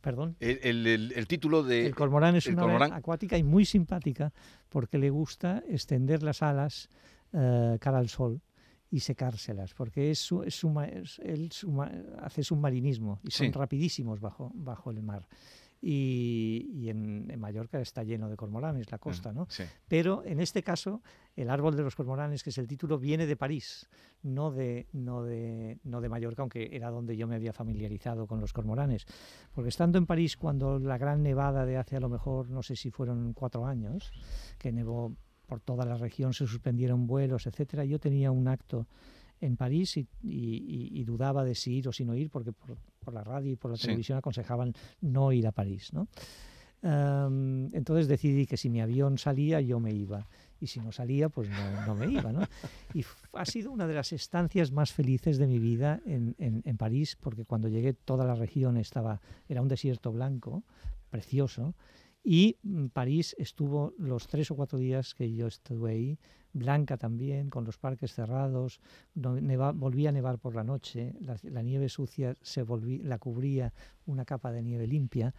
Perdón. 0.00 0.36
El, 0.40 1.26
título 1.28 1.62
de... 1.62 1.86
El 1.86 1.94
cormorán 1.94 2.36
es 2.36 2.46
una 2.46 2.62
ave 2.62 2.94
acuática 2.94 3.36
y 3.36 3.42
muy 3.42 3.64
simpática 3.64 4.32
porque 4.68 4.98
le 4.98 5.10
gusta 5.10 5.62
extender 5.68 6.22
las 6.22 6.42
alas 6.42 6.88
eh, 7.32 7.76
cara 7.80 7.98
al 7.98 8.08
sol 8.08 8.40
y 8.90 9.00
secárselas, 9.00 9.74
porque 9.74 10.10
es, 10.10 10.28
es, 10.44 10.64
él 11.22 11.50
hace 12.18 12.42
submarinismo 12.42 13.20
y 13.22 13.30
son 13.30 13.52
rapidísimos 13.52 14.20
bajo, 14.20 14.50
bajo 14.54 14.90
el 14.90 15.02
mar 15.02 15.28
y, 15.82 16.88
en, 16.90 17.38
Mallorca 17.40 17.80
está 17.80 18.02
lleno 18.02 18.28
de 18.28 18.36
cormoranes, 18.36 18.90
la 18.90 18.98
costa, 18.98 19.32
¿no? 19.32 19.48
Pero 19.88 20.22
en 20.24 20.40
este 20.40 20.62
caso, 20.62 21.02
el 21.34 21.48
árbol 21.48 21.76
de 21.76 21.82
los 21.82 21.94
cormoranes, 21.94 22.42
que 22.42 22.50
es 22.50 22.58
el 22.58 22.66
título, 22.66 22.98
viene 22.98 23.26
de 23.26 23.36
París, 23.36 23.88
no 24.22 24.50
de, 24.50 24.86
no, 24.92 25.22
de, 25.22 25.78
no 25.84 26.00
de 26.00 26.08
Mallorca, 26.08 26.42
aunque 26.42 26.68
era 26.72 26.90
donde 26.90 27.16
yo 27.16 27.26
me 27.26 27.36
había 27.36 27.52
familiarizado 27.52 28.26
con 28.26 28.40
los 28.40 28.52
cormoranes. 28.52 29.06
Porque 29.54 29.70
estando 29.70 29.96
en 29.96 30.06
París, 30.06 30.36
cuando 30.36 30.78
la 30.78 30.98
gran 30.98 31.22
nevada 31.22 31.64
de 31.64 31.78
hace 31.78 31.96
a 31.96 32.00
lo 32.00 32.10
mejor, 32.10 32.50
no 32.50 32.62
sé 32.62 32.76
si 32.76 32.90
fueron 32.90 33.32
cuatro 33.32 33.64
años, 33.66 34.12
que 34.58 34.72
nevó 34.72 35.16
por 35.46 35.60
toda 35.60 35.84
la 35.86 35.96
región, 35.96 36.34
se 36.34 36.46
suspendieron 36.46 37.06
vuelos, 37.06 37.46
etcétera, 37.46 37.84
yo 37.84 37.98
tenía 37.98 38.30
un 38.30 38.46
acto 38.48 38.86
en 39.40 39.56
París 39.56 39.96
y, 40.22 41.04
dudaba 41.04 41.44
de 41.44 41.54
si 41.54 41.74
ir 41.74 41.88
o 41.88 41.92
si 41.92 42.04
no 42.04 42.14
ir, 42.14 42.30
porque 42.30 42.52
por, 42.52 43.12
la 43.12 43.24
radio 43.24 43.52
y 43.52 43.56
por 43.56 43.70
la 43.70 43.76
televisión 43.76 44.18
aconsejaban 44.18 44.72
no 45.00 45.32
ir 45.32 45.46
a 45.46 45.52
París. 45.52 45.92
¿no? 45.92 46.08
entonces 46.82 48.08
decidí 48.08 48.46
que 48.46 48.56
si 48.56 48.70
mi 48.70 48.80
avión 48.80 49.18
salía, 49.18 49.60
yo 49.60 49.80
me 49.80 49.92
iba. 49.92 50.26
Y 50.62 50.66
si 50.66 50.80
no 50.80 50.92
salía, 50.92 51.30
pues 51.30 51.48
no, 51.86 51.94
me 51.94 52.06
iba. 52.06 52.32
¿no? 52.32 52.40
Y 52.94 53.04
ha 53.32 53.44
sido 53.44 53.70
una 53.72 53.86
de 53.86 53.94
las 53.94 54.12
estancias 54.12 54.72
más 54.72 54.92
felices 54.92 55.38
de 55.38 55.46
mi 55.46 55.58
vida 55.58 56.00
en, 56.06 56.34
en, 56.38 56.76
París, 56.76 57.16
porque 57.20 57.44
cuando 57.44 57.68
llegué 57.68 57.92
toda 57.92 58.24
la 58.24 58.34
región 58.34 58.76
estaba, 58.76 59.20
era 59.48 59.62
un 59.62 59.68
desierto 59.68 60.12
blanco, 60.12 60.62
precioso, 61.10 61.74
y 62.22 62.58
mm, 62.62 62.86
París 62.88 63.34
estuvo 63.38 63.94
los 63.98 64.26
tres 64.26 64.50
o 64.50 64.56
cuatro 64.56 64.78
días 64.78 65.14
que 65.14 65.32
yo 65.32 65.46
estuve 65.46 65.92
ahí, 65.92 66.18
blanca 66.52 66.96
también, 66.96 67.48
con 67.48 67.64
los 67.64 67.78
parques 67.78 68.12
cerrados, 68.12 68.80
volvía 69.14 70.10
a 70.10 70.12
nevar 70.12 70.38
por 70.38 70.54
la 70.54 70.64
noche, 70.64 71.14
la, 71.20 71.62
nieve 71.62 71.88
sucia 71.88 72.34
se 72.42 72.64
la 73.02 73.18
cubría 73.18 73.72
una 74.06 74.24
capa 74.24 74.52
de 74.52 74.62
nieve 74.62 74.86
limpia. 74.86 75.34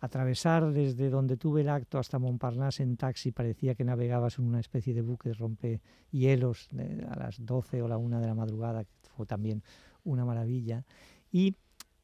Atravesar 0.00 0.70
desde 0.72 1.08
donde 1.08 1.38
tuve 1.38 1.62
el 1.62 1.70
acto 1.70 1.98
hasta 1.98 2.18
Montparnasse 2.18 2.82
en 2.82 2.98
taxi 2.98 3.32
parecía 3.32 3.74
que 3.74 3.84
navegabas 3.84 4.38
en 4.38 4.44
una 4.44 4.60
especie 4.60 4.92
de 4.92 5.00
buque 5.00 5.32
rompe 5.32 5.80
hielos 6.10 6.68
a 7.08 7.18
las 7.18 7.42
12 7.42 7.80
o 7.80 7.88
la 7.88 7.96
1 7.96 8.20
de 8.20 8.26
la 8.26 8.34
madrugada, 8.34 8.84
que 8.84 9.10
fue 9.16 9.24
también 9.24 9.62
una 10.04 10.26
maravilla. 10.26 10.84
Y 11.32 11.56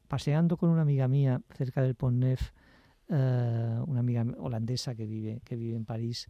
paseando 0.07 0.57
con 0.57 0.69
una 0.69 0.81
amiga 0.81 1.07
mía 1.07 1.41
cerca 1.55 1.83
del 1.83 1.93
Pont 1.93 2.17
Neuf, 2.17 2.41
eh, 2.41 2.53
una 3.15 3.99
amiga 3.99 4.25
holandesa 4.37 4.95
que 4.95 5.05
vive, 5.05 5.41
que 5.43 5.55
vive 5.55 5.75
en 5.75 5.85
París, 5.85 6.27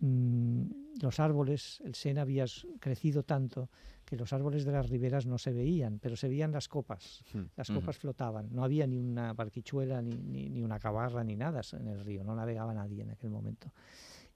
mm, 0.00 0.62
los 1.00 1.20
árboles, 1.20 1.80
el 1.84 1.94
Sena 1.94 2.22
había 2.22 2.44
crecido 2.80 3.22
tanto 3.22 3.70
que 4.04 4.16
los 4.16 4.32
árboles 4.32 4.64
de 4.64 4.72
las 4.72 4.90
riberas 4.90 5.26
no 5.26 5.38
se 5.38 5.52
veían, 5.52 5.98
pero 5.98 6.16
se 6.16 6.28
veían 6.28 6.52
las 6.52 6.68
copas. 6.68 7.22
Hmm, 7.32 7.44
las 7.56 7.70
copas 7.70 7.96
flotaban. 7.98 8.48
No 8.52 8.64
había 8.64 8.86
ni 8.86 8.98
una 8.98 9.32
barquichuela, 9.32 10.02
ni, 10.02 10.14
ni, 10.14 10.62
una 10.62 10.78
cabarra, 10.78 11.24
ni 11.24 11.36
nada 11.36 11.62
en 11.72 11.88
el 11.88 12.04
río. 12.04 12.22
No 12.22 12.34
navegaba 12.34 12.74
nadie 12.74 13.02
en 13.02 13.10
aquel 13.10 13.30
momento. 13.30 13.72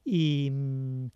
Y, 0.05 0.50
mm, 0.50 1.07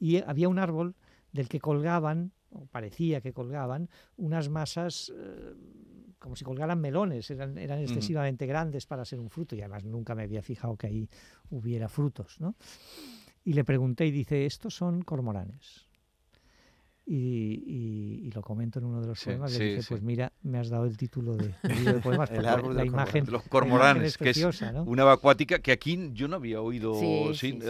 y 0.00 0.16
había 0.16 0.48
un 0.48 0.58
árbol 0.58 0.96
del 1.32 1.48
que 1.48 1.60
colgaban, 1.60 2.32
o 2.50 2.66
parecía 2.66 3.20
que 3.20 3.32
colgaban, 3.32 3.88
unas 4.16 4.48
masas 4.48 5.12
eh, 5.14 5.54
como 6.22 6.36
si 6.36 6.44
colgaran 6.44 6.80
melones, 6.80 7.30
eran, 7.30 7.58
eran 7.58 7.80
excesivamente 7.80 8.46
grandes 8.46 8.86
para 8.86 9.04
ser 9.04 9.18
un 9.18 9.28
fruto 9.28 9.56
y 9.56 9.60
además 9.60 9.84
nunca 9.84 10.14
me 10.14 10.22
había 10.22 10.42
fijado 10.42 10.76
que 10.76 10.86
ahí 10.86 11.08
hubiera 11.50 11.88
frutos. 11.88 12.40
¿no? 12.40 12.54
Y 13.44 13.52
le 13.54 13.64
pregunté 13.64 14.06
y 14.06 14.12
dice, 14.12 14.46
estos 14.46 14.74
son 14.74 15.02
cormoranes. 15.02 15.88
Y, 17.04 18.30
lo 18.32 18.40
comento 18.40 18.78
en 18.78 18.86
uno 18.86 19.00
de 19.00 19.08
los 19.08 19.22
poemas, 19.22 19.58
le 19.58 19.76
dije, 19.76 19.82
pues 19.88 20.02
mira, 20.02 20.32
me 20.42 20.58
has 20.58 20.70
dado 20.70 20.86
el 20.86 20.96
título 20.96 21.36
de, 21.36 21.52
de 21.62 21.94
poemas, 21.94 22.30
el 22.30 22.46
árbol 22.46 22.76
la, 22.76 22.84
imagen, 22.84 23.24
de 23.24 23.32
los 23.32 23.42
cormoranes, 23.42 24.16
que 24.16 24.30
es 24.30 24.62
una 24.86 25.02
ave 25.02 25.12
acuática 25.12 25.58
que 25.58 25.72
aquí 25.72 26.10
yo 26.12 26.28
no 26.28 26.36
había 26.36 26.60
oído, 26.60 26.94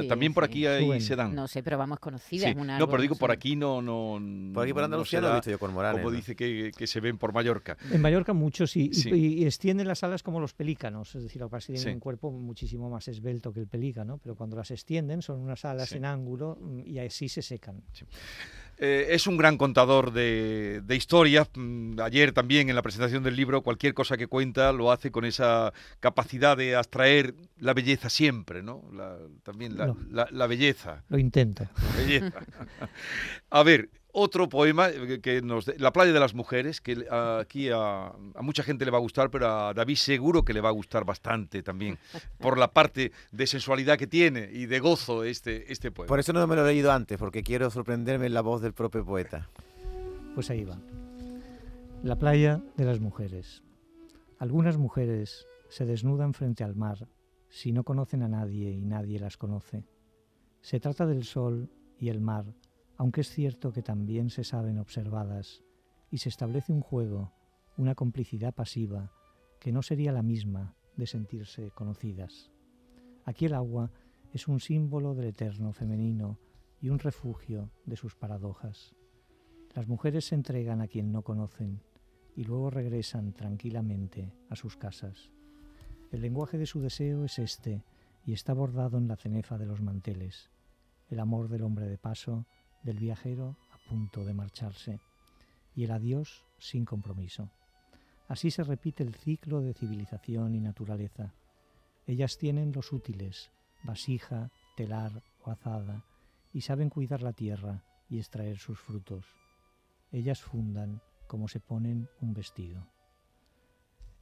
también 0.08 0.34
por 0.34 0.44
aquí 0.44 0.66
ahí 0.66 1.00
se 1.00 1.16
dan. 1.16 1.34
No 1.34 1.48
sé, 1.48 1.62
pero 1.62 1.78
vamos 1.78 1.98
conocida. 1.98 2.52
no, 2.54 2.88
pero 2.88 3.02
digo, 3.02 3.16
por 3.16 3.30
aquí 3.30 3.56
no... 3.56 3.80
no 3.80 4.20
por 4.52 4.64
aquí 4.64 4.72
por 4.72 4.84
Andalucía 4.84 5.20
no, 5.20 5.30
he 5.30 5.34
visto 5.34 5.50
yo 5.50 5.58
cormoranes. 5.58 6.02
Como 6.02 6.14
dice 6.14 6.36
que, 6.36 6.70
que, 6.76 6.86
se 6.86 7.00
ven 7.00 7.18
por 7.18 7.32
Mallorca. 7.32 7.76
En 7.90 8.00
Mallorca 8.00 8.32
muchos 8.32 8.76
y, 8.76 8.90
y, 9.06 9.44
extienden 9.44 9.88
las 9.88 10.02
alas 10.04 10.22
como 10.22 10.40
los 10.40 10.54
pelícanos, 10.54 11.14
es 11.14 11.22
decir, 11.22 11.40
lo 11.40 11.50
que 11.50 11.58
tienen 11.58 11.94
un 11.94 12.00
cuerpo 12.00 12.30
muchísimo 12.30 12.90
más 12.90 13.08
esbelto 13.08 13.52
que 13.52 13.60
el 13.60 13.66
pelícano, 13.66 14.18
pero 14.22 14.34
cuando 14.34 14.56
las 14.56 14.70
extienden 14.70 15.22
son 15.22 15.40
unas 15.40 15.64
alas 15.64 15.92
en 15.92 16.04
ángulo 16.04 16.58
mm, 16.60 16.80
y 16.86 16.98
así 16.98 17.28
se 17.28 17.42
secan. 17.42 17.82
Eh, 18.78 19.08
es 19.10 19.26
un 19.26 19.36
gran 19.36 19.58
contador 19.58 20.12
de, 20.12 20.82
historias. 20.90 21.48
Mm, 21.54 22.00
ayer 22.00 22.32
también 22.32 22.68
en 22.68 22.74
la 22.74 22.82
presentación 22.82 23.22
del 23.22 23.36
libro, 23.36 23.62
cualquier 23.62 23.94
cosa 23.94 24.16
que 24.16 24.26
cuenta 24.26 24.72
lo 24.72 24.90
hace 24.90 25.10
con 25.10 25.24
esa 25.24 25.72
capacidad 26.00 26.56
de 26.56 26.74
abstraer 26.76 27.34
la 27.58 27.74
belleza 27.74 28.10
siempre, 28.10 28.62
¿no? 28.62 28.82
también 29.42 29.76
la, 29.76 30.46
belleza. 30.46 31.04
Lo 31.08 31.18
intenta. 31.18 31.70
A 33.50 33.62
ver, 33.62 33.88
otro 34.12 34.48
poema 34.48 34.88
eh, 34.90 35.20
que 35.20 35.42
nos 35.42 35.66
La 35.78 35.92
playa 35.92 36.12
de 36.12 36.20
las 36.20 36.34
mujeres, 36.34 36.80
que 36.80 37.06
aquí 37.10 37.70
a, 37.70 38.12
mucha 38.40 38.62
gente 38.62 38.84
le 38.84 38.90
va 38.90 38.98
a 38.98 39.00
gustar, 39.00 39.30
pero 39.30 39.48
a 39.48 39.74
David 39.74 39.96
seguro 39.96 40.44
que 40.44 40.52
le 40.52 40.60
va 40.60 40.68
a 40.68 40.72
gustar 40.72 41.04
bastante 41.04 41.62
también, 41.62 41.98
por 42.38 42.58
la 42.58 42.72
parte 42.72 43.12
de 43.30 43.46
sensualidad 43.46 43.98
que 43.98 44.06
tiene 44.06 44.48
y 44.52 44.66
de 44.66 44.78
gozo 44.80 45.24
este, 45.24 45.72
este 45.72 45.90
poema. 45.90 46.08
Por 46.08 46.20
eso 46.20 46.32
no 46.32 46.46
me 46.46 46.56
lo 46.56 46.64
he 46.66 46.72
leído 46.72 46.92
antes, 46.92 47.18
porque 47.18 47.42
quiero 47.42 47.70
sorprenderme 47.70 48.26
en 48.26 48.34
la 48.34 48.42
voz 48.42 48.62
del 48.62 48.74
propio 48.74 49.04
poeta. 49.04 49.48
Pues 50.34 50.50
ahí 50.50 50.64
va. 50.64 50.78
La 52.02 52.16
playa 52.16 52.60
de 52.76 52.84
las 52.84 53.00
mujeres. 53.00 53.62
Algunas 54.38 54.76
mujeres 54.76 55.46
se 55.68 55.86
desnudan 55.86 56.34
frente 56.34 56.64
al 56.64 56.74
mar, 56.74 57.08
si 57.48 57.72
no 57.72 57.84
conocen 57.84 58.22
a 58.22 58.28
nadie 58.28 58.70
y 58.72 58.84
nadie 58.84 59.18
las 59.18 59.36
conoce. 59.36 59.84
Se 60.60 60.80
trata 60.80 61.06
del 61.06 61.24
sol 61.24 61.70
y 61.98 62.08
el 62.08 62.20
mar, 62.20 62.46
aunque 63.02 63.22
es 63.22 63.30
cierto 63.30 63.72
que 63.72 63.82
también 63.82 64.30
se 64.30 64.44
saben 64.44 64.78
observadas, 64.78 65.64
y 66.08 66.18
se 66.18 66.28
establece 66.28 66.72
un 66.72 66.82
juego, 66.82 67.32
una 67.76 67.96
complicidad 67.96 68.54
pasiva, 68.54 69.10
que 69.58 69.72
no 69.72 69.82
sería 69.82 70.12
la 70.12 70.22
misma 70.22 70.76
de 70.96 71.08
sentirse 71.08 71.72
conocidas. 71.72 72.52
Aquí 73.24 73.46
el 73.46 73.54
agua 73.54 73.90
es 74.32 74.46
un 74.46 74.60
símbolo 74.60 75.16
del 75.16 75.26
eterno 75.26 75.72
femenino 75.72 76.38
y 76.80 76.90
un 76.90 77.00
refugio 77.00 77.72
de 77.86 77.96
sus 77.96 78.14
paradojas. 78.14 78.94
Las 79.74 79.88
mujeres 79.88 80.26
se 80.26 80.36
entregan 80.36 80.80
a 80.80 80.86
quien 80.86 81.10
no 81.10 81.22
conocen 81.22 81.82
y 82.36 82.44
luego 82.44 82.70
regresan 82.70 83.32
tranquilamente 83.32 84.32
a 84.48 84.54
sus 84.54 84.76
casas. 84.76 85.32
El 86.12 86.20
lenguaje 86.20 86.56
de 86.56 86.66
su 86.66 86.80
deseo 86.80 87.24
es 87.24 87.40
este 87.40 87.82
y 88.24 88.32
está 88.32 88.52
bordado 88.52 88.96
en 88.96 89.08
la 89.08 89.16
cenefa 89.16 89.58
de 89.58 89.66
los 89.66 89.80
manteles, 89.80 90.52
el 91.08 91.18
amor 91.18 91.48
del 91.48 91.64
hombre 91.64 91.88
de 91.88 91.98
paso, 91.98 92.46
del 92.82 92.98
viajero 92.98 93.56
a 93.72 93.88
punto 93.88 94.24
de 94.24 94.34
marcharse, 94.34 95.00
y 95.74 95.84
el 95.84 95.90
adiós 95.90 96.44
sin 96.58 96.84
compromiso. 96.84 97.50
Así 98.28 98.50
se 98.50 98.64
repite 98.64 99.02
el 99.02 99.14
ciclo 99.14 99.60
de 99.60 99.74
civilización 99.74 100.54
y 100.54 100.60
naturaleza. 100.60 101.34
Ellas 102.06 102.38
tienen 102.38 102.72
los 102.72 102.92
útiles, 102.92 103.50
vasija, 103.82 104.50
telar 104.76 105.22
o 105.44 105.50
azada, 105.50 106.04
y 106.52 106.62
saben 106.62 106.90
cuidar 106.90 107.22
la 107.22 107.32
tierra 107.32 107.82
y 108.08 108.18
extraer 108.18 108.58
sus 108.58 108.78
frutos. 108.78 109.24
Ellas 110.10 110.42
fundan 110.42 111.00
como 111.26 111.48
se 111.48 111.60
ponen 111.60 112.08
un 112.20 112.34
vestido. 112.34 112.86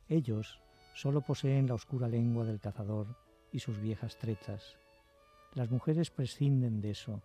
Ellos 0.08 0.60
solo 0.94 1.22
poseen 1.22 1.66
la 1.66 1.74
oscura 1.74 2.08
lengua 2.08 2.44
del 2.44 2.60
cazador 2.60 3.16
y 3.52 3.58
sus 3.58 3.80
viejas 3.80 4.16
trechas. 4.16 4.76
Las 5.54 5.70
mujeres 5.70 6.10
prescinden 6.10 6.80
de 6.80 6.90
eso 6.90 7.22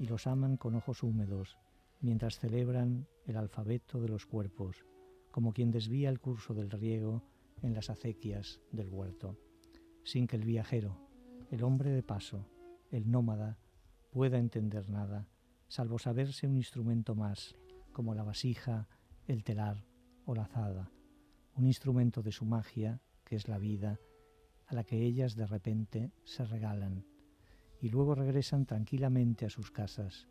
y 0.00 0.06
los 0.06 0.26
aman 0.26 0.56
con 0.56 0.74
ojos 0.74 1.02
húmedos 1.02 1.58
mientras 2.00 2.38
celebran 2.38 3.06
el 3.26 3.36
alfabeto 3.36 4.00
de 4.00 4.08
los 4.08 4.24
cuerpos, 4.24 4.86
como 5.30 5.52
quien 5.52 5.70
desvía 5.70 6.08
el 6.08 6.20
curso 6.20 6.54
del 6.54 6.70
riego 6.70 7.22
en 7.60 7.74
las 7.74 7.90
acequias 7.90 8.62
del 8.72 8.88
huerto, 8.88 9.38
sin 10.02 10.26
que 10.26 10.36
el 10.36 10.44
viajero, 10.46 10.96
el 11.50 11.62
hombre 11.62 11.90
de 11.90 12.02
paso, 12.02 12.48
el 12.90 13.10
nómada, 13.10 13.58
pueda 14.10 14.38
entender 14.38 14.88
nada, 14.88 15.28
salvo 15.68 15.98
saberse 15.98 16.46
un 16.46 16.56
instrumento 16.56 17.14
más, 17.14 17.54
como 17.92 18.14
la 18.14 18.24
vasija, 18.24 18.88
el 19.26 19.44
telar 19.44 19.84
o 20.24 20.34
la 20.34 20.44
azada, 20.44 20.90
un 21.56 21.66
instrumento 21.66 22.22
de 22.22 22.32
su 22.32 22.46
magia, 22.46 23.02
que 23.22 23.36
es 23.36 23.48
la 23.48 23.58
vida, 23.58 24.00
a 24.66 24.74
la 24.74 24.82
que 24.82 25.02
ellas 25.02 25.36
de 25.36 25.46
repente 25.46 26.10
se 26.24 26.46
regalan, 26.46 27.04
y 27.80 27.88
luego 27.88 28.14
regresan 28.14 28.66
tranquilamente 28.66 29.46
a 29.46 29.50
sus 29.50 29.70
casas, 29.70 30.28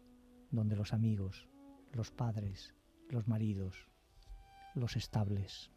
donde 0.51 0.75
los 0.75 0.94
amigos, 0.94 1.48
los 1.91 2.12
padres, 2.12 2.75
los 3.10 3.27
maridos, 3.27 3.89
los 4.75 4.96
estables, 4.96 5.72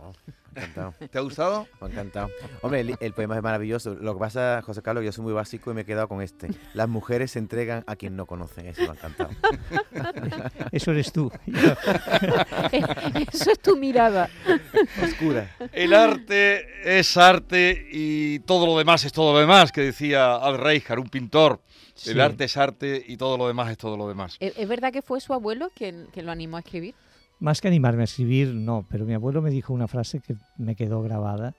Oh, 0.00 0.12
encantado. 0.54 0.94
¿Te 1.10 1.18
ha 1.18 1.20
gustado? 1.20 1.66
Me 1.80 1.86
ha 1.86 1.90
encantado. 1.90 2.30
Hombre, 2.62 2.96
el, 3.00 3.12
poema 3.12 3.36
es 3.36 3.42
maravilloso. 3.42 3.94
Lo 3.94 4.14
que 4.14 4.20
pasa, 4.20 4.62
José 4.62 4.82
Carlos, 4.82 5.04
yo 5.04 5.12
soy 5.12 5.24
muy 5.24 5.32
básico 5.32 5.70
y 5.70 5.74
me 5.74 5.82
he 5.82 5.84
quedado 5.84 6.08
con 6.08 6.22
este. 6.22 6.48
Las 6.74 6.88
mujeres 6.88 7.32
se 7.32 7.38
entregan 7.38 7.84
a 7.86 7.96
quien 7.96 8.16
no 8.16 8.26
conocen. 8.26 8.66
Eso 8.66 8.82
me 8.82 8.88
ha 8.88 8.92
encantado. 8.92 9.30
Eso 10.72 10.90
eres 10.90 11.12
tú. 11.12 11.30
Eso 13.32 13.50
es 13.50 13.58
tu 13.60 13.76
mirada. 13.76 14.28
Oscura. 15.02 15.56
El 15.72 15.94
arte 15.94 16.66
es 16.98 17.16
arte 17.16 17.88
y 17.90 18.40
todo 18.40 18.66
lo 18.66 18.78
demás 18.78 19.04
es 19.04 19.12
todo 19.12 19.32
lo 19.32 19.38
demás, 19.38 19.72
que 19.72 19.82
decía 19.82 20.36
Al 20.36 20.58
Reichard, 20.58 20.98
un 20.98 21.08
pintor. 21.08 21.60
El 22.06 22.20
arte 22.20 22.44
es 22.44 22.56
arte 22.56 23.04
y 23.06 23.16
todo 23.16 23.38
lo 23.38 23.46
demás 23.46 23.70
es 23.70 23.78
todo 23.78 23.96
lo 23.96 24.08
demás. 24.08 24.36
¿Es 24.40 24.68
verdad 24.68 24.92
que 24.92 25.02
fue 25.02 25.20
su 25.20 25.32
abuelo 25.32 25.70
quien, 25.74 26.08
quien 26.12 26.26
lo 26.26 26.32
animó 26.32 26.56
a 26.56 26.60
escribir? 26.60 26.94
Más 27.40 27.60
que 27.60 27.68
animarme 27.68 28.02
a 28.02 28.04
escribir, 28.04 28.54
no, 28.54 28.86
pero 28.88 29.04
mi 29.04 29.14
abuelo 29.14 29.42
me 29.42 29.50
dijo 29.50 29.72
una 29.72 29.88
frase 29.88 30.20
que 30.20 30.36
me 30.56 30.76
quedó 30.76 31.02
grabada, 31.02 31.54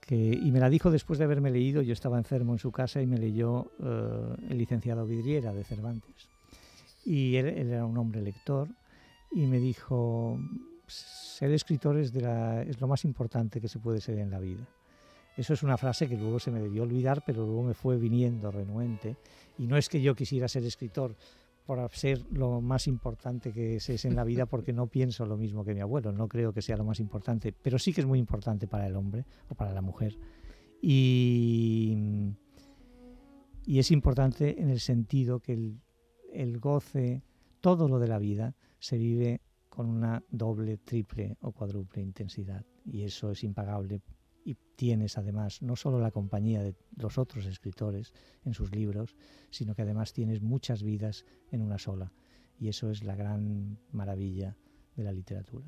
que, 0.00 0.16
y 0.16 0.50
me 0.50 0.60
la 0.60 0.70
dijo 0.70 0.90
después 0.90 1.18
de 1.18 1.24
haberme 1.26 1.50
leído, 1.50 1.82
yo 1.82 1.92
estaba 1.92 2.18
enfermo 2.18 2.52
en 2.52 2.58
su 2.58 2.72
casa 2.72 3.00
y 3.02 3.06
me 3.06 3.18
leyó 3.18 3.70
eh, 3.82 4.36
el 4.50 4.58
licenciado 4.58 5.06
Vidriera 5.06 5.52
de 5.52 5.62
Cervantes. 5.62 6.28
Y 7.04 7.36
él, 7.36 7.46
era 7.46 7.84
un 7.84 7.96
hombre 7.98 8.22
lector 8.22 8.68
y 9.30 9.46
me 9.46 9.58
dijo, 9.58 10.38
ser 10.86 11.52
escritor 11.52 11.98
es, 11.98 12.12
de 12.12 12.22
la, 12.22 12.62
es 12.62 12.80
lo 12.80 12.88
más 12.88 13.04
importante 13.04 13.60
que 13.60 13.68
se 13.68 13.78
puede 13.78 14.00
ser 14.00 14.18
en 14.18 14.30
la 14.30 14.40
vida. 14.40 14.66
Eso 15.36 15.54
es 15.54 15.62
una 15.62 15.78
frase 15.78 16.08
que 16.08 16.16
luego 16.16 16.38
se 16.38 16.50
me 16.50 16.60
debió 16.60 16.82
olvidar, 16.82 17.22
pero 17.24 17.46
luego 17.46 17.62
me 17.62 17.74
fue 17.74 17.96
viniendo 17.96 18.50
renuente. 18.50 19.16
Y 19.58 19.66
no 19.66 19.76
es 19.76 19.88
que 19.88 20.02
yo 20.02 20.14
quisiera 20.14 20.48
ser 20.48 20.64
escritor, 20.64 21.14
por 21.70 21.88
ser 21.92 22.26
lo 22.32 22.60
más 22.60 22.88
importante 22.88 23.52
que 23.52 23.76
es, 23.76 24.04
en 24.04 24.16
la 24.16 24.24
vida, 24.24 24.46
porque 24.50 24.72
no 24.72 24.88
pienso 24.88 25.24
lo 25.24 25.36
mismo 25.36 25.64
que 25.64 25.72
mi 25.72 25.80
abuelo, 25.80 26.10
no 26.10 26.26
creo 26.26 26.52
que 26.52 26.62
sea 26.62 26.76
lo 26.76 26.82
más 26.82 26.98
importante, 26.98 27.52
pero 27.52 27.78
sí 27.78 27.92
que 27.92 28.00
es 28.00 28.08
muy 28.08 28.18
importante 28.18 28.66
para 28.66 28.88
el 28.88 28.96
hombre 28.96 29.24
o 29.48 29.54
para 29.54 29.72
la 29.72 29.80
mujer. 29.80 30.18
Y, 30.82 31.96
y 33.64 33.78
es 33.78 33.92
importante 33.92 34.60
en 34.60 34.68
el 34.68 34.80
sentido 34.80 35.38
que 35.38 35.52
el, 35.52 35.80
el 36.32 36.58
goce, 36.58 37.22
todo 37.60 37.86
lo 37.86 38.00
de 38.00 38.08
la 38.08 38.18
vida, 38.18 38.56
se 38.80 38.98
vive 38.98 39.40
con 39.68 39.88
una 39.88 40.24
doble, 40.28 40.76
triple 40.76 41.36
o 41.40 41.52
cuádruple 41.52 42.02
intensidad. 42.02 42.66
Y 42.84 43.02
eso 43.02 43.30
es 43.30 43.44
impagable 43.44 44.00
y 44.44 44.56
tienes 44.76 45.18
además 45.18 45.62
no 45.62 45.76
solo 45.76 46.00
la 46.00 46.10
compañía 46.10 46.62
de 46.62 46.74
los 46.96 47.18
otros 47.18 47.46
escritores 47.46 48.12
en 48.44 48.54
sus 48.54 48.74
libros, 48.74 49.16
sino 49.50 49.74
que 49.74 49.82
además 49.82 50.12
tienes 50.12 50.40
muchas 50.40 50.82
vidas 50.82 51.24
en 51.50 51.62
una 51.62 51.78
sola. 51.78 52.12
Y 52.58 52.68
eso 52.68 52.90
es 52.90 53.04
la 53.04 53.16
gran 53.16 53.78
maravilla 53.92 54.56
de 55.00 55.04
la 55.04 55.12
literatura. 55.12 55.64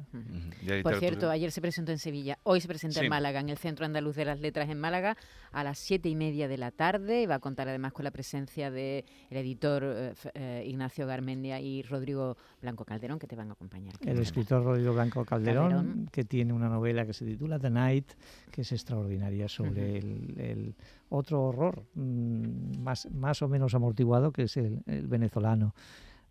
Por 0.83 0.99
cierto, 0.99 1.31
ayer 1.31 1.51
se 1.51 1.61
presentó 1.61 1.91
en 1.93 1.99
Sevilla, 1.99 2.39
hoy 2.43 2.61
se 2.61 2.69
presenta 2.69 3.01
en 3.01 3.09
Málaga, 3.09 3.41
en 3.41 3.49
el 3.49 3.57
Centro 3.57 3.87
Andaluz 3.87 4.15
de 4.15 4.25
las 4.25 4.41
Letras 4.41 4.69
en 4.69 4.79
Málaga, 4.79 5.17
a 5.51 5.65
las 5.65 5.79
siete 5.79 6.09
y 6.09 6.15
media 6.15 6.49
de 6.49 6.59
la 6.59 6.71
tarde. 6.71 7.27
Va 7.27 7.37
a 7.37 7.39
contar 7.39 7.69
además 7.69 7.93
con 7.93 8.05
la 8.05 8.11
presencia 8.11 8.71
del 8.71 9.05
editor 9.31 9.83
eh, 9.85 10.15
eh, 10.35 10.65
Ignacio 10.67 11.07
Garmendia 11.07 11.61
y 11.61 11.83
Rodrigo 11.83 12.37
Blanco 12.61 12.85
Calderón, 12.85 13.19
que 13.19 13.27
te 13.27 13.35
van 13.35 13.49
a 13.51 13.53
acompañar. 13.55 13.95
El 14.05 14.19
escritor 14.19 14.63
Rodrigo 14.63 14.93
Blanco 14.93 15.25
Calderón, 15.25 16.09
que 16.13 16.25
tiene 16.25 16.53
una 16.53 16.69
novela 16.69 17.07
que 17.07 17.15
se 17.15 17.25
titula 17.25 17.59
The 17.59 17.71
Night, 17.71 18.13
que 18.51 18.61
es 18.61 18.73
extraordinaria 18.73 19.49
sobre 19.49 19.99
el, 19.99 20.75
otro 21.09 21.43
horror 21.43 21.85
mm, 21.95 22.79
más, 22.81 23.11
más 23.11 23.43
o 23.43 23.49
menos 23.49 23.75
amortiguado, 23.75 24.33
que 24.33 24.43
es 24.45 24.57
el 24.57 24.83
venezolano. 25.07 25.75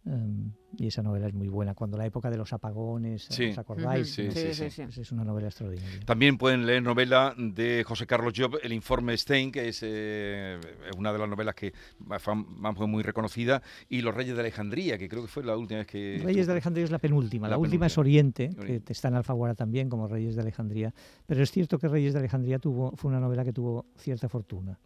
Em, 0.03 0.51
y 0.79 0.87
esa 0.87 1.03
novela 1.03 1.27
es 1.27 1.33
muy 1.33 1.47
buena. 1.47 1.75
Cuando 1.75 1.95
la 1.95 2.05
época 2.05 2.31
de 2.31 2.37
los 2.37 2.51
apagones, 2.53 3.29
¿os 3.29 3.57
acordáis? 3.57 4.09
Sí, 4.11 4.31
sí, 4.31 4.69
sí, 4.71 4.81
Es 4.81 5.11
una 5.11 5.23
novela 5.23 5.47
extraordinaria. 5.47 5.99
También 6.05 6.37
pueden 6.37 6.65
leer 6.65 6.81
novela 6.81 7.35
de 7.37 7.83
José 7.85 8.07
Carlos 8.07 8.33
Job, 8.35 8.57
El 8.63 8.73
informe 8.73 9.15
Stein, 9.15 9.51
que 9.51 9.67
es 9.67 9.81
eh, 9.83 10.59
una 10.97 11.13
de 11.13 11.19
las 11.19 11.29
novelas 11.29 11.53
que 11.53 11.73
fue 12.19 12.87
muy 12.87 13.03
reconocida, 13.03 13.61
y 13.89 14.01
Los 14.01 14.15
Reyes 14.15 14.33
de 14.33 14.41
Alejandría, 14.41 14.97
que 14.97 15.07
creo 15.07 15.21
que 15.21 15.27
fue 15.27 15.43
la 15.43 15.55
última 15.55 15.79
vez 15.79 15.87
que... 15.87 16.21
Reyes 16.23 16.47
de 16.47 16.53
Alejandría 16.53 16.85
es 16.85 16.91
la 16.91 16.99
penúltima. 16.99 17.47
La, 17.47 17.57
última 17.57 17.85
es 17.85 17.97
Oriente, 17.97 18.49
que 18.49 18.81
está 18.87 19.09
en 19.09 19.15
Alfaguara 19.15 19.53
también, 19.53 19.87
como 19.87 20.07
Reyes 20.07 20.35
de 20.35 20.41
Alejandría. 20.41 20.93
Pero 21.27 21.43
es 21.43 21.51
cierto 21.51 21.77
que 21.77 21.87
Reyes 21.87 22.13
de 22.13 22.19
Alejandría 22.19 22.57
tuvo, 22.57 22.95
fue 22.95 23.09
una 23.09 23.19
novela 23.19 23.43
que 23.43 23.53
tuvo 23.53 23.85
cierta 23.97 24.29
fortuna. 24.29 24.79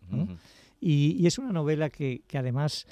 y, 0.81 1.25
es 1.25 1.37
una 1.37 1.53
novela 1.53 1.89
que, 1.89 2.23
que 2.27 2.37
además... 2.37 2.85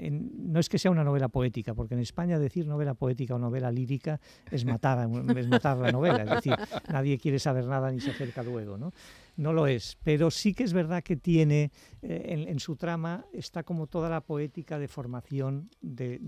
Em, 0.00 0.30
no 0.34 0.60
es 0.60 0.68
que 0.68 0.78
sea 0.78 0.90
una 0.90 1.04
novela 1.04 1.28
poética, 1.28 1.74
porque 1.74 1.92
en 1.92 2.00
España 2.00 2.38
decir 2.38 2.66
novela 2.66 2.94
poética 2.94 3.34
o 3.34 3.38
novela 3.38 3.70
lírica 3.70 4.18
es 4.50 4.64
matar, 4.64 5.04
es 5.36 5.48
matar 5.48 5.76
la 5.76 5.92
novela, 5.92 6.24
es 6.24 6.30
decir, 6.30 6.56
nadie 6.88 7.18
quiere 7.18 7.38
saber 7.38 7.66
nada 7.66 7.92
ni 7.92 8.00
se 8.00 8.10
acerca 8.10 8.42
luego, 8.42 8.78
¿no? 8.78 8.92
No 9.36 9.52
lo 9.52 9.66
es, 9.66 9.98
pero 10.02 10.30
sí 10.30 10.54
que 10.54 10.64
es 10.64 10.72
verdad 10.72 11.02
que 11.02 11.16
tiene 11.16 11.70
eh, 12.02 12.46
en, 12.48 12.58
su 12.60 12.76
trama 12.76 13.26
está 13.32 13.62
como 13.62 13.86
toda 13.86 14.08
la 14.08 14.20
poética 14.20 14.78
de 14.78 14.88
formación 14.88 15.70
de, 15.80 16.18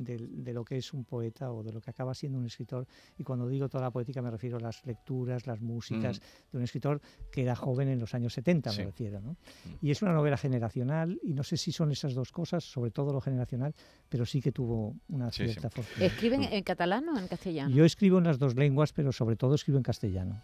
lo 0.53 0.65
que 0.65 0.77
es 0.77 0.93
un 0.93 1.05
poeta 1.05 1.51
o 1.53 1.62
de 1.62 1.73
lo 1.73 1.81
que 1.81 1.91
acaba 1.91 2.15
siendo 2.15 2.38
un 2.38 2.47
escritor. 2.47 2.87
Y 3.19 3.25
cuando 3.25 3.49
digo 3.49 3.69
toda 3.69 3.85
la 3.85 3.91
poética 3.91 4.21
me 4.23 4.31
refiero 4.31 4.59
a 4.59 4.61
las 4.61 4.85
lecturas, 4.85 5.47
las 5.47 5.61
músicas 5.61 6.21
mm. 6.21 6.53
de 6.53 6.59
un 6.59 6.65
escritor 6.65 7.01
que 7.31 7.43
era 7.43 7.57
joven 7.57 7.88
en 7.88 7.99
los 7.99 8.15
años 8.15 8.35
70, 8.35 8.73
me 8.73 8.85
refiero. 8.85 9.21
¿no? 9.21 9.33
Mm. 9.33 9.87
Y 9.87 9.91
es 9.91 10.03
una 10.03 10.12
novela 10.12 10.37
generacional 10.37 11.19
y 11.23 11.33
no 11.33 11.43
sé 11.43 11.57
si 11.57 11.73
son 11.73 11.91
esas 11.91 12.15
dos 12.15 12.33
cosas, 12.33 12.65
sobre 12.65 12.91
todo 12.91 13.12
lo 13.12 13.21
generacional, 13.21 13.75
pero 14.09 14.27
sí 14.27 14.41
que 14.41 14.53
tuvo 14.53 14.97
una 15.09 15.31
cierta 15.31 15.71
fortuna. 15.71 16.07
¿Escriben 16.07 16.45
en 16.45 16.62
catalán 16.62 17.09
o 17.09 17.19
en 17.19 17.29
castellano? 17.29 17.75
Yo 17.75 17.85
escribo 17.85 18.19
en 18.19 18.25
las 18.25 18.38
dos 18.38 18.55
lenguas, 18.57 18.93
pero 18.93 19.12
sobre 19.12 19.37
todo 19.37 19.55
escribo 19.55 19.79
en 19.79 19.85
castellano. 19.85 20.43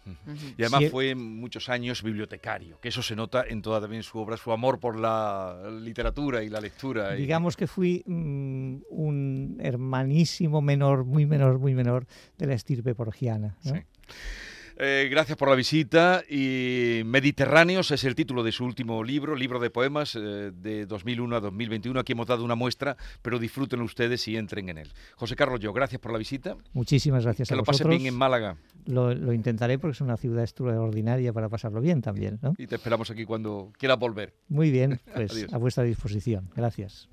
Y 0.57 0.63
además 0.63 0.89
fue 0.89 1.13
muchos 1.15 1.69
años 1.69 2.01
bibliotecario 2.01 2.48
que 2.81 2.89
eso 2.89 3.01
se 3.01 3.15
nota 3.15 3.43
en 3.47 3.61
toda 3.61 3.81
también 3.81 4.03
su 4.03 4.17
obra, 4.17 4.37
su 4.37 4.51
amor 4.51 4.79
por 4.79 4.97
la 4.97 5.69
literatura 5.81 6.43
y 6.43 6.49
la 6.49 6.59
lectura. 6.59 7.11
Digamos 7.11 7.55
que 7.55 7.67
fui 7.67 8.03
mm, 8.05 8.77
un 8.89 9.57
hermanísimo 9.59 10.61
menor, 10.61 11.05
muy 11.05 11.25
menor, 11.25 11.59
muy 11.59 11.75
menor 11.75 12.05
de 12.37 12.47
la 12.47 12.53
estirpe 12.53 12.95
porgiana. 12.95 13.57
Eh, 14.81 15.09
gracias 15.11 15.37
por 15.37 15.49
la 15.49 15.55
visita 15.55 16.23
y 16.29 17.01
Mediterráneos 17.03 17.91
es 17.91 18.05
el 18.05 18.15
título 18.15 18.43
de 18.43 18.53
su 18.53 18.63
último 18.63 19.03
libro, 19.03 19.35
libro 19.35 19.59
de 19.59 19.69
poemas 19.69 20.15
eh, 20.15 20.51
de 20.55 20.85
2001 20.85 21.35
a 21.35 21.39
2021. 21.41 21.99
Aquí 21.99 22.13
hemos 22.13 22.27
dado 22.27 22.45
una 22.45 22.55
muestra, 22.55 22.95
pero 23.21 23.39
disfruten 23.39 23.81
ustedes 23.81 24.25
y 24.29 24.37
entren 24.37 24.69
en 24.69 24.77
él. 24.77 24.93
José 25.17 25.35
Carlos, 25.35 25.59
yo, 25.59 25.73
gracias 25.73 25.99
por 25.99 26.13
la 26.13 26.17
visita. 26.17 26.55
Muchísimas 26.71 27.25
gracias 27.25 27.49
que 27.49 27.55
a 27.55 27.57
lo 27.57 27.63
pasen 27.65 27.89
bien 27.89 28.05
en 28.05 28.15
Málaga. 28.15 28.55
Lo, 28.85 29.33
intentaré 29.33 29.77
porque 29.79 29.95
es 29.95 30.01
una 30.01 30.15
ciudad 30.15 30.43
extraordinaria 30.43 31.33
para 31.33 31.49
pasarlo 31.49 31.81
bien 31.81 32.01
también. 32.01 32.39
Y 32.57 32.65
te 32.65 32.75
esperamos 32.75 33.11
aquí 33.11 33.25
cuando 33.25 33.73
quieras 33.77 33.99
volver. 33.99 34.33
Muy 34.47 34.71
bien, 34.71 35.01
pues 35.13 35.45
a 35.51 35.57
vuestra 35.57 35.83
disposición. 35.83 36.49
Gracias. 36.55 37.09